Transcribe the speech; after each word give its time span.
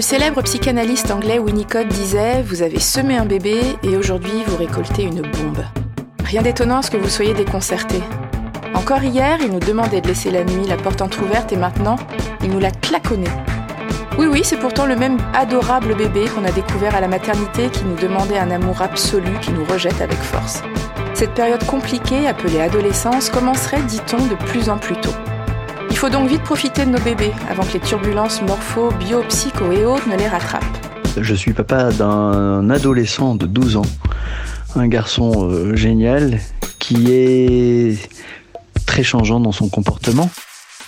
Le 0.00 0.02
célèbre 0.02 0.40
psychanalyste 0.40 1.10
anglais 1.10 1.38
Winnicott 1.38 1.86
disait 1.86 2.40
Vous 2.40 2.62
avez 2.62 2.80
semé 2.80 3.18
un 3.18 3.26
bébé 3.26 3.60
et 3.82 3.98
aujourd'hui 3.98 4.44
vous 4.46 4.56
récoltez 4.56 5.02
une 5.02 5.20
bombe. 5.20 5.62
Rien 6.24 6.40
d'étonnant 6.40 6.78
à 6.78 6.82
ce 6.82 6.90
que 6.90 6.96
vous 6.96 7.10
soyez 7.10 7.34
déconcerté. 7.34 8.00
Encore 8.72 9.02
hier, 9.02 9.36
il 9.42 9.50
nous 9.52 9.60
demandait 9.60 10.00
de 10.00 10.08
laisser 10.08 10.30
la 10.30 10.42
nuit 10.42 10.66
la 10.66 10.78
porte 10.78 11.02
entr'ouverte 11.02 11.52
et 11.52 11.56
maintenant, 11.56 11.96
il 12.42 12.48
nous 12.48 12.58
l'a 12.58 12.70
claconné. 12.70 13.28
Oui, 14.16 14.24
oui, 14.24 14.40
c'est 14.42 14.56
pourtant 14.56 14.86
le 14.86 14.96
même 14.96 15.18
adorable 15.34 15.94
bébé 15.94 16.24
qu'on 16.34 16.46
a 16.46 16.50
découvert 16.50 16.94
à 16.94 17.02
la 17.02 17.08
maternité 17.08 17.68
qui 17.68 17.84
nous 17.84 17.96
demandait 17.96 18.38
un 18.38 18.50
amour 18.50 18.80
absolu 18.80 19.38
qui 19.42 19.52
nous 19.52 19.66
rejette 19.66 20.00
avec 20.00 20.16
force. 20.16 20.62
Cette 21.12 21.34
période 21.34 21.66
compliquée, 21.66 22.26
appelée 22.26 22.62
adolescence, 22.62 23.28
commencerait, 23.28 23.82
dit-on, 23.82 24.24
de 24.28 24.36
plus 24.46 24.70
en 24.70 24.78
plus 24.78 24.96
tôt. 24.96 25.12
Il 26.00 26.06
faut 26.06 26.12
donc 26.18 26.30
vite 26.30 26.42
profiter 26.44 26.86
de 26.86 26.90
nos 26.92 26.98
bébés 26.98 27.30
avant 27.50 27.62
que 27.62 27.74
les 27.74 27.80
turbulences 27.80 28.40
morpho, 28.40 28.88
bio, 29.00 29.20
psycho 29.28 29.70
et 29.70 29.84
autres 29.84 30.08
ne 30.08 30.16
les 30.16 30.28
rattrapent. 30.28 30.64
Je 31.20 31.34
suis 31.34 31.52
papa 31.52 31.92
d'un 31.92 32.70
adolescent 32.70 33.34
de 33.34 33.44
12 33.44 33.76
ans, 33.76 33.86
un 34.76 34.88
garçon 34.88 35.50
euh, 35.50 35.76
génial 35.76 36.40
qui 36.78 37.12
est 37.12 37.98
très 38.86 39.02
changeant 39.02 39.40
dans 39.40 39.52
son 39.52 39.68
comportement. 39.68 40.30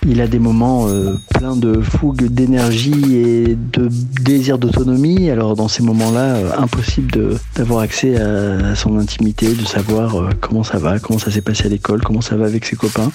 Il 0.08 0.22
a 0.22 0.26
des 0.26 0.38
moments 0.38 0.88
euh, 0.88 1.18
pleins 1.34 1.56
de 1.56 1.82
fougue, 1.82 2.28
d'énergie 2.28 3.14
et 3.14 3.54
de 3.54 3.88
désir 4.22 4.56
d'autonomie. 4.56 5.28
Alors 5.28 5.56
dans 5.56 5.68
ces 5.68 5.82
moments-là, 5.82 6.36
euh, 6.36 6.50
impossible 6.56 7.38
d'avoir 7.54 7.80
accès 7.80 8.16
à, 8.16 8.74
son 8.76 8.98
intimité, 8.98 9.52
de 9.52 9.66
savoir 9.66 10.30
comment 10.40 10.62
ça 10.62 10.78
va, 10.78 10.98
comment 11.00 11.18
ça 11.18 11.30
s'est 11.30 11.42
passé 11.42 11.66
à 11.66 11.68
l'école, 11.68 12.00
comment 12.00 12.22
ça 12.22 12.36
va 12.36 12.46
avec 12.46 12.64
ses 12.64 12.76
copains. 12.76 13.12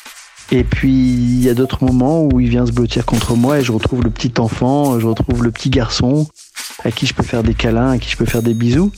Et 0.51 0.63
puis 0.63 0.91
il 0.91 1.43
y 1.43 1.49
a 1.49 1.53
d'autres 1.53 1.83
moments 1.83 2.23
où 2.23 2.39
il 2.39 2.49
vient 2.49 2.65
se 2.65 2.71
blottir 2.71 3.05
contre 3.05 3.35
moi 3.35 3.59
et 3.59 3.63
je 3.63 3.71
retrouve 3.71 4.03
le 4.03 4.09
petit 4.09 4.31
enfant, 4.39 4.99
je 4.99 5.07
retrouve 5.07 5.43
le 5.43 5.51
petit 5.51 5.69
garçon 5.69 6.27
à 6.83 6.91
qui 6.91 7.05
je 7.05 7.13
peux 7.13 7.23
faire 7.23 7.43
des 7.43 7.53
câlins, 7.53 7.91
à 7.91 7.97
qui 7.97 8.09
je 8.09 8.17
peux 8.17 8.25
faire 8.25 8.41
des 8.41 8.53
bisous. 8.53 8.91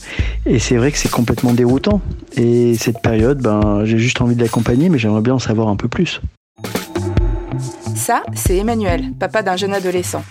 Et 0.46 0.58
c'est 0.58 0.76
vrai 0.76 0.92
que 0.92 0.98
c'est 0.98 1.10
complètement 1.10 1.52
déroutant. 1.52 2.00
Et 2.36 2.74
cette 2.74 3.00
période, 3.00 3.42
ben, 3.42 3.84
j'ai 3.84 3.98
juste 3.98 4.20
envie 4.20 4.36
de 4.36 4.42
l'accompagner, 4.42 4.88
mais 4.88 4.98
j'aimerais 4.98 5.22
bien 5.22 5.34
en 5.34 5.38
savoir 5.38 5.68
un 5.68 5.76
peu 5.76 5.88
plus. 5.88 6.20
Ça, 7.96 8.22
c'est 8.34 8.56
Emmanuel, 8.56 9.12
papa 9.18 9.42
d'un 9.42 9.56
jeune 9.56 9.74
adolescent. 9.74 10.22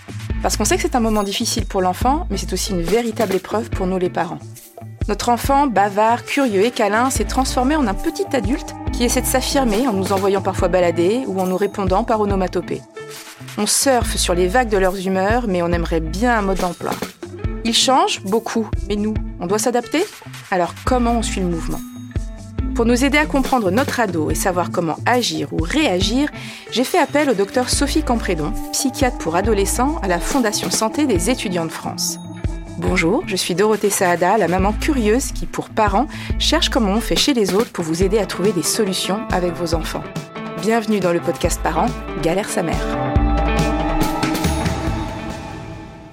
Parce 0.42 0.56
qu'on 0.56 0.64
sait 0.64 0.76
que 0.76 0.82
c'est 0.82 0.94
un 0.94 1.00
moment 1.00 1.22
difficile 1.22 1.66
pour 1.66 1.82
l'enfant, 1.82 2.26
mais 2.30 2.36
c'est 2.36 2.52
aussi 2.52 2.72
une 2.72 2.82
véritable 2.82 3.34
épreuve 3.34 3.68
pour 3.68 3.86
nous 3.86 3.98
les 3.98 4.10
parents. 4.10 4.38
Notre 5.08 5.28
enfant, 5.28 5.66
bavard, 5.66 6.24
curieux 6.24 6.64
et 6.64 6.70
câlin, 6.70 7.10
s'est 7.10 7.24
transformé 7.24 7.74
en 7.74 7.86
un 7.86 7.94
petit 7.94 8.26
adulte 8.32 8.74
qui 8.92 9.04
essaie 9.04 9.22
de 9.22 9.26
s'affirmer 9.26 9.88
en 9.88 9.92
nous 9.92 10.12
envoyant 10.12 10.42
parfois 10.42 10.68
balader 10.68 11.24
ou 11.26 11.40
en 11.40 11.46
nous 11.46 11.56
répondant 11.56 12.04
par 12.04 12.20
onomatopée. 12.20 12.82
On 13.58 13.66
surfe 13.66 14.16
sur 14.16 14.34
les 14.34 14.46
vagues 14.46 14.68
de 14.68 14.78
leurs 14.78 15.06
humeurs, 15.06 15.46
mais 15.48 15.62
on 15.62 15.72
aimerait 15.72 16.00
bien 16.00 16.38
un 16.38 16.42
mode 16.42 16.58
d'emploi. 16.58 16.92
Ils 17.64 17.74
changent 17.74 18.22
beaucoup, 18.22 18.68
mais 18.88 18.96
nous, 18.96 19.14
on 19.40 19.46
doit 19.46 19.58
s'adapter? 19.58 20.04
Alors 20.50 20.74
comment 20.84 21.12
on 21.12 21.22
suit 21.22 21.40
le 21.40 21.46
mouvement? 21.46 21.80
Pour 22.74 22.86
nous 22.86 23.04
aider 23.04 23.18
à 23.18 23.26
comprendre 23.26 23.70
notre 23.70 24.00
ado 24.00 24.30
et 24.30 24.34
savoir 24.34 24.70
comment 24.70 24.96
agir 25.04 25.52
ou 25.52 25.58
réagir, 25.60 26.30
j'ai 26.70 26.84
fait 26.84 26.98
appel 26.98 27.28
au 27.28 27.34
docteur 27.34 27.68
Sophie 27.68 28.02
Camprédon, 28.02 28.52
psychiatre 28.72 29.18
pour 29.18 29.36
adolescents 29.36 29.98
à 30.02 30.08
la 30.08 30.18
Fondation 30.18 30.70
Santé 30.70 31.06
des 31.06 31.30
étudiants 31.30 31.66
de 31.66 31.70
France. 31.70 32.18
Bonjour, 32.80 33.24
je 33.26 33.36
suis 33.36 33.54
Dorothée 33.54 33.90
Saada, 33.90 34.38
la 34.38 34.48
maman 34.48 34.72
curieuse 34.72 35.32
qui, 35.32 35.44
pour 35.44 35.68
parents, 35.68 36.06
cherche 36.38 36.70
comment 36.70 36.92
on 36.92 37.00
fait 37.00 37.14
chez 37.14 37.34
les 37.34 37.52
autres 37.52 37.70
pour 37.70 37.84
vous 37.84 38.02
aider 38.02 38.18
à 38.18 38.24
trouver 38.24 38.52
des 38.52 38.62
solutions 38.62 39.20
avec 39.30 39.52
vos 39.52 39.74
enfants. 39.74 40.02
Bienvenue 40.62 40.98
dans 40.98 41.12
le 41.12 41.20
podcast 41.20 41.60
Parents, 41.62 41.90
Galère 42.22 42.48
sa 42.48 42.62
mère. 42.62 43.19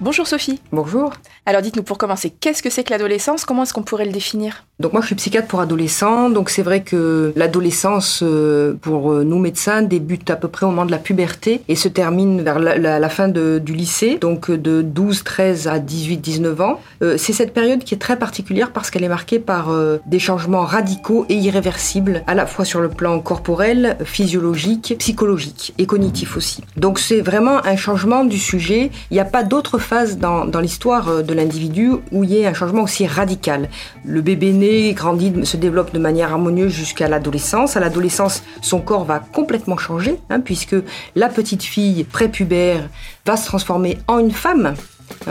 Bonjour 0.08 0.26
Sophie. 0.26 0.62
Bonjour. 0.72 1.12
Alors 1.46 1.62
dites-nous 1.62 1.84
pour 1.84 1.98
commencer, 1.98 2.30
qu'est-ce 2.30 2.64
que 2.64 2.70
c'est 2.70 2.86
que 2.86 2.92
l'adolescence? 2.92 3.44
Comment 3.44 3.64
est-ce 3.64 3.74
qu'on 3.74 3.84
pourrait 3.84 4.06
le 4.06 4.14
définir? 4.14 4.64
Donc 4.80 4.94
moi 4.94 5.02
je 5.02 5.08
suis 5.08 5.16
psychiatre 5.16 5.48
pour 5.48 5.60
adolescents, 5.60 6.30
donc 6.30 6.50
c'est 6.50 6.62
vrai 6.62 6.82
que 6.84 7.34
l'adolescence 7.36 8.20
euh, 8.22 8.76
pour 8.80 9.12
euh, 9.12 9.24
nous 9.24 9.40
médecins 9.40 9.82
débute 9.82 10.30
à 10.30 10.36
peu 10.36 10.50
près 10.50 10.66
au 10.66 10.70
moment 10.70 10.86
de 10.86 10.92
la 10.92 11.00
puberté 11.00 11.62
et 11.68 11.76
se 11.76 11.88
termine 11.88 12.42
vers 12.42 12.60
la, 12.60 13.10
fin 13.10 13.28
du 13.28 13.74
lycée, 13.74 14.18
donc 14.22 14.52
de 14.52 14.82
12, 14.82 15.24
13 15.24 15.68
à 15.68 15.80
18, 15.80 16.18
19 16.18 16.62
ans. 16.62 16.80
Euh, 17.02 17.18
c'est 17.18 17.34
cette 17.34 17.54
période 17.54 17.84
qui 17.84 17.96
est 17.96 17.98
très 17.98 18.20
particulière 18.20 18.72
parce 18.72 18.92
qu'elle 18.92 19.04
est 19.04 19.10
marquée 19.10 19.40
par 19.40 19.76
des 20.06 20.20
changements 20.20 20.64
radicaux 20.64 21.26
et 21.28 21.36
irréversibles, 21.36 22.24
à 22.28 22.36
la 22.36 22.46
fois 22.46 22.64
sur 22.64 22.80
le 22.80 22.90
plan 22.90 23.20
corporel, 23.20 23.98
physiologique, 24.04 24.96
psychologique 25.00 25.74
et 25.78 25.86
cognitif 25.86 26.38
aussi. 26.38 26.64
Donc 26.76 27.00
c'est 27.00 27.22
vraiment 27.22 27.66
un 27.66 27.76
changement 27.76 28.24
du 28.26 28.38
sujet. 28.38 28.92
Il 29.10 29.16
n'y 29.16 29.20
a 29.20 29.26
pas 29.26 29.44
d'autre 29.44 29.80
dans, 30.06 30.46
l'histoire 30.60 31.24
de 31.24 31.34
l'individu 31.34 31.92
où 32.12 32.24
il 32.24 32.32
y 32.32 32.38
ait 32.40 32.48
un 32.48 32.54
changement 32.54 32.84
aussi 32.84 33.08
radical. 33.08 33.70
Le 34.06 34.22
bébé 34.22 34.52
né 34.54 34.94
grandit, 34.94 35.34
se 35.46 35.58
développe 35.58 35.94
de 35.94 36.00
manière 36.00 36.32
harmonieuse 36.32 36.72
jusqu'à 36.72 37.08
l'adolescence. 37.08 37.78
À 37.78 37.80
l'adolescence, 37.80 38.44
son 38.62 38.80
corps 38.80 39.06
va 39.06 39.20
complètement 39.20 39.78
changer, 39.78 40.20
hein, 40.30 40.40
puisque 40.40 40.76
la 41.16 41.30
petite 41.30 41.64
fille 41.64 42.04
prépubère 42.04 42.90
va 43.26 43.38
se 43.38 43.46
transformer 43.46 43.98
en 44.08 44.20
une 44.20 44.32
femme. 44.32 44.76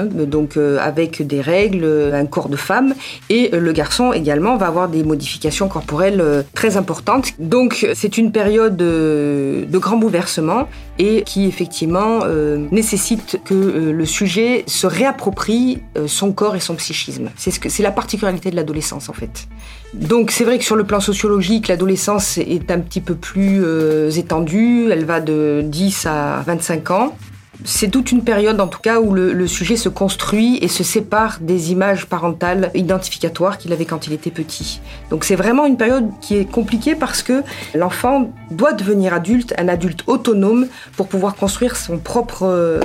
Donc 0.05 0.57
euh, 0.57 0.79
avec 0.81 1.27
des 1.27 1.41
règles, 1.41 1.85
euh, 1.85 2.13
un 2.15 2.27
corps 2.27 2.49
de 2.49 2.57
femme, 2.57 2.95
et 3.29 3.51
euh, 3.53 3.61
le 3.61 3.73
garçon 3.73 4.13
également 4.13 4.57
va 4.57 4.67
avoir 4.67 4.89
des 4.89 5.03
modifications 5.03 5.69
corporelles 5.69 6.45
très 6.55 6.77
importantes. 6.77 7.33
Donc 7.39 7.87
c'est 7.95 8.19
une 8.19 8.33
période 8.33 8.77
de 8.77 9.79
grand 9.79 9.97
bouleversement 9.97 10.69
et 10.99 11.23
qui 11.23 11.47
effectivement 11.47 12.21
nécessite 12.71 13.41
que 13.45 13.55
le 13.55 14.07
sujet 14.07 14.65
se 14.67 14.87
réapproprie 14.87 15.83
son 16.07 16.33
corps 16.33 16.57
et 16.57 16.61
son 16.61 16.75
psychisme. 16.75 17.31
C'est 17.37 17.53
c'est 17.69 17.83
la 17.83 17.91
particularité 17.91 18.51
de 18.51 18.57
l'adolescence 18.57 19.09
en 19.09 19.13
fait. 19.13 19.47
Donc 19.95 20.31
c'est 20.31 20.45
vrai 20.45 20.59
que 20.59 20.65
sur 20.65 20.77
le 20.77 20.85
plan 20.85 21.01
sociologique, 21.01 21.69
l'adolescence 21.69 22.39
est 22.39 22.71
un 22.71 22.81
petit 22.81 23.01
peu 23.01 23.15
plus 23.15 23.63
étendue, 24.17 24.89
elle 24.91 25.05
va 25.05 25.21
de 25.21 25.63
10 25.65 26.07
à 26.07 26.43
25 26.47 26.91
ans. 26.91 27.17
C'est 27.65 27.91
toute 27.91 28.13
une 28.13 28.23
période, 28.23 28.61
en 28.61 28.69
tout 28.69 28.81
cas, 28.81 29.01
où 29.01 29.13
le, 29.13 29.47
sujet 29.47 29.77
se 29.77 29.89
construit 29.89 30.59
et 30.61 30.69
se 30.69 30.85
sépare 30.85 31.39
des 31.41 31.73
images 31.73 32.07
parentales 32.07 32.71
identificatoires 32.75 33.59
qu'il 33.59 33.73
avait 33.73 33.85
quand 33.85 34.07
il 34.07 34.13
était 34.13 34.31
petit. 34.31 34.81
Donc 35.11 35.25
c'est 35.25 35.37
vraiment 35.37 35.67
une 35.67 35.77
période 35.77 36.11
qui 36.21 36.37
est 36.37 36.45
compliquée 36.45 36.95
parce 36.95 37.23
que 37.23 37.43
l'enfant 37.75 38.33
doit 38.51 38.73
devenir 38.73 39.15
adulte, 39.15 39.55
un 39.59 39.69
adulte 39.69 40.03
autonome, 40.07 40.67
pour 40.97 41.09
pouvoir 41.09 41.37
construire 41.37 41.77
son 41.77 41.99
propre, 41.99 42.81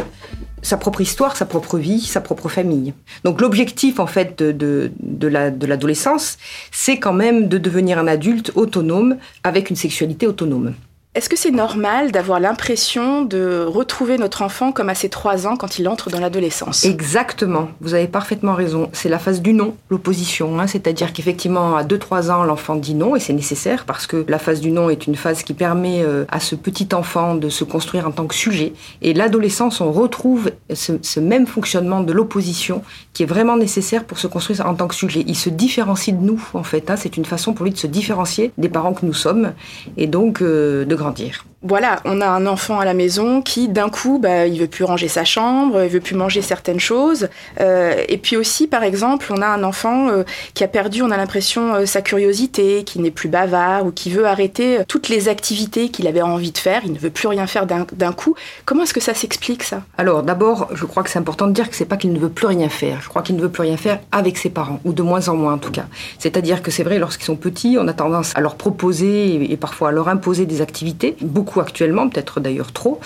sa 0.61 0.77
propre 0.77 1.01
histoire, 1.01 1.35
sa 1.35 1.45
propre 1.45 1.77
vie, 1.77 2.01
sa 2.01 2.21
propre 2.21 2.47
famille. 2.47 2.93
Donc 3.23 3.41
l'objectif, 3.41 3.99
en 3.99 4.07
fait, 4.07 4.41
de 4.41 4.91
l'adolescence, 5.27 6.38
c'est 6.71 6.97
quand 6.97 7.13
même 7.13 7.47
de 7.47 7.57
devenir 7.57 7.97
un 7.99 8.07
adulte 8.07 8.51
autonome 8.55 9.17
avec 9.43 9.69
une 9.69 9.75
sexualité 9.75 10.27
autonome. 10.27 10.73
Est-ce 11.13 11.27
que 11.27 11.35
c'est 11.38 11.51
normal 11.51 12.13
d'avoir 12.13 12.39
l'impression 12.39 13.25
de 13.25 13.66
retrouver 13.67 14.17
notre 14.17 14.44
enfant 14.44 14.72
comme 14.72 14.88
à 14.88 14.95
ses 14.95 15.09
3 15.09 15.45
ans 15.45 15.57
quand 15.57 15.77
il 15.77 15.89
entre 15.89 16.09
dans 16.09 16.22
l'adolescence? 16.22 16.85
Exactement, 16.85 17.67
vous 17.81 17.94
avez 17.94 18.07
parfaitement 18.07 18.53
raison. 18.53 18.89
C'est 18.94 19.09
la 19.09 19.19
phase 19.19 19.41
du 19.41 19.51
non, 19.51 19.75
l'opposition. 19.89 20.57
Hein. 20.57 20.67
C'est-à-dire 20.67 21.11
qu'effectivement, 21.11 21.75
à 21.75 21.83
2-3 21.83 22.31
ans, 22.31 22.45
l'enfant 22.45 22.77
dit 22.77 22.95
non, 22.95 23.17
et 23.17 23.19
c'est 23.19 23.33
nécessaire 23.33 23.83
parce 23.83 24.07
que 24.07 24.23
la 24.29 24.39
phase 24.39 24.61
du 24.61 24.71
non 24.71 24.89
est 24.89 25.05
une 25.05 25.17
phase 25.17 25.44
qui 25.44 25.53
permet 25.53 26.01
euh, 26.01 26.23
à 26.29 26.39
ce 26.39 26.55
petit 26.55 26.88
enfant 26.94 27.35
de 27.35 27.50
se 27.50 27.66
construire 27.66 28.07
en 28.07 28.11
tant 28.11 28.25
que 28.25 28.35
sujet. 28.35 28.71
Et 29.01 29.13
l'adolescence, 29.13 29.81
on 29.81 29.91
retrouve 29.91 30.51
ce, 30.73 31.19
même 31.19 31.45
fonctionnement 31.45 32.00
de 32.00 32.13
l'opposition 32.13 32.83
qui 33.11 33.23
est 33.23 33.25
vraiment 33.25 33.57
nécessaire 33.57 34.06
pour 34.06 34.18
se 34.18 34.27
construire 34.27 34.65
en 34.65 34.75
tant 34.75 34.88
que 34.88 34.95
sujet. 34.95 35.25
Il 35.27 35.36
se 35.36 35.50
différencie 35.50 36.15
de 36.15 36.24
nous, 36.24 36.41
en 36.53 36.63
fait. 36.63 36.89
Hein. 36.89 36.95
C'est 36.95 37.18
une 37.18 37.25
façon 37.25 37.51
pour 37.51 37.65
lui 37.65 37.74
de 37.74 37.77
se 37.77 37.88
différencier 37.88 38.53
des 38.57 38.69
parents 38.69 38.94
que 38.94 39.06
nous 39.06 39.13
sommes, 39.13 39.51
et 39.97 40.07
donc 40.07 40.41
euh, 40.41 40.86
de 40.86 41.00
grandir. 41.01 41.45
Voilà, 41.63 42.00
on 42.06 42.21
a 42.21 42.27
un 42.27 42.48
enfant 42.48 42.80
à 42.80 42.86
la 42.86 42.95
maison 42.95 43.44
qui, 43.44 43.68
d'un 43.68 43.89
coup, 43.89 44.18
bah, 44.18 44.48
il 44.48 44.59
veut 44.59 44.68
plus 44.68 44.83
ranger 44.83 45.07
sa 45.07 45.24
chambre, 45.25 45.83
il 45.83 45.89
veut 45.89 46.00
plus 46.00 46.15
manger 46.15 46.42
certaines 46.42 46.80
choses. 46.80 47.30
Euh, 47.59 48.03
et 48.09 48.18
puis 48.18 48.36
aussi, 48.36 48.65
par 48.65 48.81
exemple, 48.81 49.27
on 49.30 49.44
a 49.44 49.45
un 49.45 49.63
enfant 49.63 50.09
euh, 50.09 50.24
qui 50.56 50.63
a 50.63 50.68
perdu, 50.68 51.03
on 51.03 51.12
a 51.12 51.18
l'impression, 51.18 51.75
euh, 51.75 51.86
sa 51.86 52.01
curiosité, 52.01 52.83
qui 52.83 53.00
n'est 53.00 53.12
plus 53.12 53.30
bavard 53.30 53.86
ou 53.86 53.92
qui 53.92 54.09
veut 54.09 54.25
arrêter 54.25 54.80
toutes 54.88 55.07
les 55.07 55.30
activités 55.30 55.89
qu'il 55.89 56.07
avait 56.07 56.24
envie 56.24 56.51
de 56.51 56.57
faire. 56.57 56.81
Il 56.83 56.94
ne 56.94 56.98
veut 56.98 57.12
plus 57.12 57.27
rien 57.27 57.45
faire 57.45 57.68
d'un 57.68 58.12
coup. 58.12 58.33
Comment 58.65 58.81
est-ce 58.81 58.95
que 58.95 59.00
ça 59.00 59.13
s'explique 59.13 59.62
ça? 59.62 59.83
Alors, 60.00 60.24
d'abord, 60.24 60.68
je 60.74 60.86
crois 60.86 61.03
que 61.03 61.12
c'est 61.12 61.19
important 61.19 61.45
de 61.45 61.53
dire 61.53 61.69
que 61.69 61.75
c'est 61.75 61.86
pas 61.86 61.98
qu'il 61.98 62.12
ne 62.12 62.18
veut 62.18 62.30
plus 62.30 62.48
rien 62.48 62.69
faire. 62.69 63.01
Je 63.03 63.09
crois 63.09 63.21
qu'il 63.21 63.36
ne 63.36 63.42
veut 63.42 63.51
plus 63.51 63.62
rien 63.62 63.77
faire 63.77 64.00
avec 64.12 64.39
ses 64.39 64.50
parents, 64.50 64.80
ou 64.83 64.94
de 64.94 65.03
moins 65.03 65.30
en 65.30 65.36
moins 65.36 65.53
en 65.53 65.59
tout 65.59 65.71
cas. 65.71 65.86
C'est-à-dire 66.18 66.63
que 66.63 66.71
c'est 66.71 66.83
vrai, 66.83 66.98
lorsqu'ils 66.98 67.25
sont 67.25 67.36
petits, 67.36 67.77
on 67.80 67.88
a 67.88 67.94
tendance 67.94 68.36
à 68.36 68.42
leur 68.42 68.56
proposer 68.56 69.51
et 69.51 69.57
parfois 69.57 69.89
à 69.89 69.92
leur 69.92 70.07
imposer 70.07 70.48
des 70.48 70.62
activités 70.62 70.90
beaucoup 71.21 71.59
actuellement, 71.59 72.09
peut-être 72.09 72.39
d'ailleurs 72.39 72.71
trop. 72.71 72.99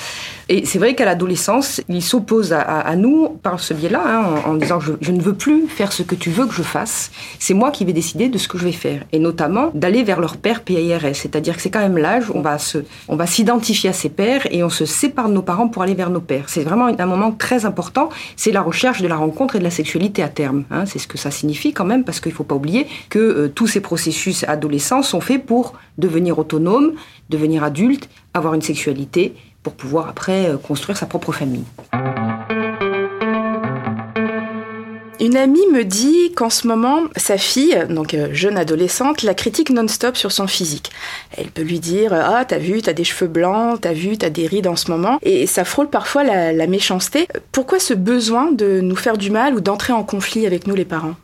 Et 0.47 0.65
c'est 0.65 0.77
vrai 0.77 0.93
qu'à 0.93 1.05
l'adolescence, 1.05 1.81
il 1.89 2.03
s'oppose 2.03 2.53
à, 2.53 2.95
nous 2.95 3.29
par 3.41 3.59
ce 3.59 3.73
biais-là, 3.73 4.03
hein, 4.05 4.41
en, 4.45 4.53
disant 4.53 4.79
je, 4.79 5.11
ne 5.11 5.21
veux 5.21 5.33
plus 5.33 5.67
faire 5.67 5.91
ce 5.91 6.03
que 6.03 6.13
tu 6.13 6.29
veux 6.29 6.45
que 6.45 6.53
je 6.53 6.61
fasse. 6.61 7.11
C'est 7.39 7.55
moi 7.55 7.71
qui 7.71 7.83
vais 7.83 7.93
décider 7.93 8.29
de 8.29 8.37
ce 8.37 8.47
que 8.47 8.57
je 8.57 8.65
vais 8.65 8.71
faire, 8.71 9.03
et 9.11 9.19
notamment 9.19 9.71
d'aller 9.73 10.03
vers 10.03 10.19
leur 10.19 10.37
père 10.37 10.61
PIRS. 10.61 11.15
C'est-à-dire 11.15 11.55
que 11.55 11.61
c'est 11.61 11.71
quand 11.71 11.79
même 11.79 11.97
l'âge 11.97 12.29
où 12.29 12.33
on 12.35 12.41
va 12.41 12.57
on 13.07 13.15
va 13.15 13.25
s'identifier 13.25 13.89
à 13.89 13.93
ses 13.93 14.09
pères 14.09 14.47
et 14.51 14.63
on 14.63 14.69
se 14.69 14.85
sépare 14.85 15.29
de 15.29 15.33
nos 15.33 15.41
parents 15.41 15.67
pour 15.67 15.81
aller 15.81 15.93
vers 15.93 16.09
nos 16.09 16.21
pères. 16.21 16.45
C'est 16.47 16.63
vraiment 16.63 16.87
un 16.97 17.05
moment 17.05 17.31
très 17.31 17.65
important. 17.65 18.09
C'est 18.35 18.51
la 18.51 18.61
recherche 18.61 19.01
de 19.01 19.07
la 19.07 19.15
rencontre 19.15 19.55
et 19.55 19.59
de 19.59 19.63
la 19.63 19.71
sexualité 19.71 20.21
à 20.23 20.29
terme. 20.29 20.63
Hein. 20.71 20.85
C'est 20.85 20.99
ce 20.99 21.07
que 21.07 21.17
ça 21.17 21.31
signifie 21.31 21.73
quand 21.73 21.85
même, 21.85 22.03
parce 22.03 22.19
qu'il 22.19 22.31
ne 22.31 22.35
faut 22.35 22.43
pas 22.43 22.55
oublier 22.55 22.87
que 23.09 23.19
euh, 23.19 23.47
tous 23.47 23.67
ces 23.67 23.81
processus 23.81 24.43
adolescents 24.47 25.01
sont 25.01 25.21
faits 25.21 25.45
pour 25.45 25.73
devenir 25.97 26.37
autonome, 26.39 26.93
devenir 27.29 27.63
adulte, 27.63 28.09
avoir 28.33 28.53
une 28.53 28.61
sexualité 28.61 29.33
pour 29.65 29.73
pouvoir 29.73 30.07
après 30.07 30.47
euh, 30.47 30.57
construire 30.57 30.95
sa 30.95 31.07
propre 31.07 31.31
famille. 31.31 31.63
Une 35.19 35.37
amie 35.37 35.65
me 35.73 35.83
dit 35.83 36.33
qu'en 36.35 36.51
ce 36.51 36.67
moment, 36.67 36.99
sa 37.15 37.39
fille, 37.39 37.75
donc 37.89 38.13
euh, 38.13 38.27
jeune 38.31 38.59
adolescente, 38.59 39.23
la 39.23 39.33
critique 39.33 39.71
non-stop 39.71 40.17
sur 40.17 40.31
son 40.31 40.45
physique. 40.45 40.91
Elle 41.35 41.47
peut 41.47 41.63
lui 41.63 41.79
dire 41.79 42.13
Ah, 42.13 42.45
t'as 42.45 42.59
vu, 42.59 42.83
t'as 42.83 42.93
des 42.93 43.03
cheveux 43.03 43.27
blancs, 43.27 43.81
t'as 43.81 43.93
vu, 43.93 44.19
t'as 44.19 44.29
des 44.29 44.45
rides 44.45 44.67
en 44.67 44.75
ce 44.75 44.91
moment. 44.91 45.17
Et 45.23 45.47
ça 45.47 45.65
frôle 45.65 45.89
parfois 45.89 46.23
la, 46.23 46.53
la 46.53 46.67
méchanceté. 46.67 47.27
Pourquoi 47.51 47.79
ce 47.79 47.95
besoin 47.95 48.51
de 48.51 48.81
nous 48.81 48.95
faire 48.95 49.17
du 49.17 49.31
mal 49.31 49.55
ou 49.55 49.61
d'entrer 49.61 49.93
en 49.93 50.03
conflit 50.03 50.45
avec 50.45 50.67
nous 50.67 50.75
les 50.75 50.85
parents? 50.85 51.15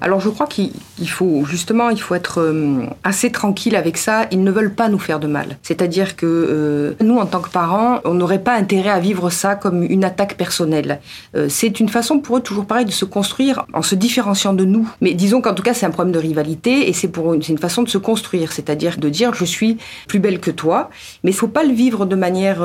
Alors 0.00 0.20
je 0.20 0.28
crois 0.28 0.46
qu'il 0.46 0.72
faut 1.06 1.44
justement, 1.44 1.90
il 1.90 2.00
faut 2.00 2.14
être 2.14 2.40
euh, 2.40 2.86
assez 3.04 3.30
tranquille 3.30 3.76
avec 3.76 3.96
ça. 3.96 4.26
Ils 4.30 4.42
ne 4.42 4.50
veulent 4.50 4.74
pas 4.74 4.88
nous 4.88 4.98
faire 4.98 5.20
de 5.20 5.26
mal. 5.26 5.58
C'est-à-dire 5.62 6.16
que 6.16 6.26
euh, 6.26 6.94
nous, 7.00 7.18
en 7.18 7.26
tant 7.26 7.40
que 7.40 7.50
parents, 7.50 8.00
on 8.04 8.14
n'aurait 8.14 8.42
pas 8.42 8.54
intérêt 8.54 8.90
à 8.90 9.00
vivre 9.00 9.30
ça 9.30 9.54
comme 9.54 9.82
une 9.82 10.04
attaque 10.04 10.36
personnelle. 10.36 11.00
Euh, 11.36 11.48
c'est 11.48 11.80
une 11.80 11.88
façon 11.88 12.18
pour 12.20 12.38
eux 12.38 12.40
toujours 12.40 12.66
pareil 12.66 12.84
de 12.84 12.90
se 12.90 13.04
construire 13.04 13.64
en 13.72 13.82
se 13.82 13.94
différenciant 13.94 14.52
de 14.52 14.64
nous. 14.64 14.88
Mais 15.00 15.14
disons 15.14 15.40
qu'en 15.40 15.54
tout 15.54 15.62
cas, 15.62 15.74
c'est 15.74 15.86
un 15.86 15.90
problème 15.90 16.14
de 16.14 16.18
rivalité 16.18 16.88
et 16.88 16.92
c'est 16.92 17.08
pour 17.08 17.34
une, 17.34 17.42
une 17.48 17.58
façon 17.58 17.82
de 17.82 17.88
se 17.88 17.98
construire, 17.98 18.52
c'est-à-dire 18.52 18.98
de 18.98 19.08
dire 19.08 19.34
je 19.34 19.44
suis 19.44 19.78
plus 20.06 20.18
belle 20.18 20.40
que 20.40 20.50
toi. 20.50 20.90
Mais 21.24 21.30
il 21.30 21.34
faut 21.34 21.48
pas 21.48 21.64
le 21.64 21.72
vivre 21.72 22.06
de 22.06 22.16
manière. 22.16 22.58